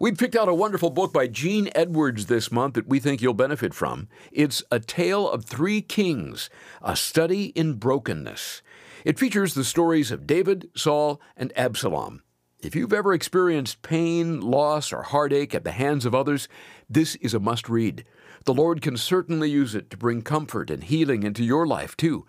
We 0.02 0.12
picked 0.12 0.34
out 0.34 0.48
a 0.48 0.54
wonderful 0.54 0.88
book 0.88 1.12
by 1.12 1.26
Gene 1.26 1.68
Edwards 1.74 2.24
this 2.24 2.50
month 2.50 2.72
that 2.72 2.88
we 2.88 3.00
think 3.00 3.20
you'll 3.20 3.34
benefit 3.34 3.74
from. 3.74 4.08
It's 4.32 4.62
A 4.70 4.80
Tale 4.80 5.28
of 5.28 5.44
Three 5.44 5.82
Kings, 5.82 6.48
a 6.80 6.96
study 6.96 7.48
in 7.48 7.74
brokenness. 7.74 8.62
It 9.04 9.18
features 9.18 9.52
the 9.52 9.62
stories 9.62 10.10
of 10.10 10.26
David, 10.26 10.70
Saul, 10.74 11.20
and 11.36 11.52
Absalom. 11.54 12.22
If 12.60 12.74
you've 12.74 12.94
ever 12.94 13.12
experienced 13.12 13.82
pain, 13.82 14.40
loss, 14.40 14.90
or 14.90 15.02
heartache 15.02 15.54
at 15.54 15.64
the 15.64 15.72
hands 15.72 16.06
of 16.06 16.14
others, 16.14 16.48
this 16.88 17.16
is 17.16 17.34
a 17.34 17.38
must 17.38 17.68
read. 17.68 18.06
The 18.46 18.54
Lord 18.54 18.80
can 18.80 18.96
certainly 18.96 19.50
use 19.50 19.74
it 19.74 19.90
to 19.90 19.98
bring 19.98 20.22
comfort 20.22 20.70
and 20.70 20.82
healing 20.82 21.24
into 21.24 21.44
your 21.44 21.66
life, 21.66 21.94
too. 21.94 22.24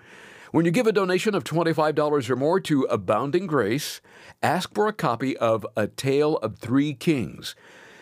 When 0.51 0.65
you 0.65 0.71
give 0.71 0.85
a 0.85 0.91
donation 0.91 1.33
of 1.33 1.45
$25 1.45 2.29
or 2.29 2.35
more 2.35 2.59
to 2.59 2.83
Abounding 2.83 3.47
Grace, 3.47 4.01
ask 4.43 4.75
for 4.75 4.89
a 4.89 4.93
copy 4.93 5.37
of 5.37 5.65
A 5.77 5.87
Tale 5.87 6.35
of 6.39 6.57
Three 6.57 6.93
Kings. 6.93 7.55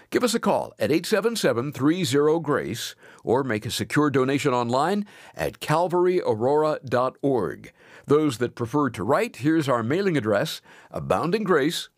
Give 0.10 0.24
us 0.24 0.34
a 0.34 0.40
call 0.40 0.74
at 0.80 0.92
877 0.92 1.74
30 1.74 2.40
Grace 2.40 2.96
or 3.24 3.44
make 3.44 3.68
a 3.68 3.72
secure 3.72 4.10
donation 4.10 4.52
online 4.52 5.06
at 5.36 5.60
calvaryaurora.org. 5.60 7.72
Those 8.08 8.40
that 8.40 8.56
prefer 8.56 8.90
to 8.90 9.04
write, 9.04 9.36
here's 9.36 9.70
our 9.70 9.84
mailing 9.84 10.18
address 10.18 10.60
Abounding 10.90 11.44
Grace, 11.44 11.90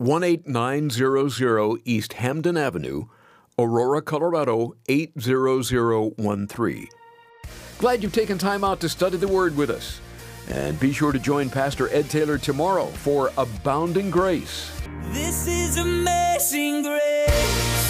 18900 0.00 1.82
East 1.84 2.14
Hampden 2.14 2.56
Avenue, 2.56 3.04
Aurora, 3.56 4.02
Colorado 4.02 4.74
80013. 4.88 6.88
Glad 7.80 8.02
you've 8.02 8.12
taken 8.12 8.36
time 8.36 8.62
out 8.62 8.78
to 8.80 8.90
study 8.90 9.16
the 9.16 9.26
Word 9.26 9.56
with 9.56 9.70
us. 9.70 10.02
And 10.50 10.78
be 10.78 10.92
sure 10.92 11.12
to 11.12 11.18
join 11.18 11.48
Pastor 11.48 11.88
Ed 11.88 12.10
Taylor 12.10 12.36
tomorrow 12.36 12.84
for 12.84 13.30
Abounding 13.38 14.10
Grace. 14.10 14.70
This 15.04 15.46
is 15.46 15.78
amazing 15.78 16.82
grace. 16.82 17.89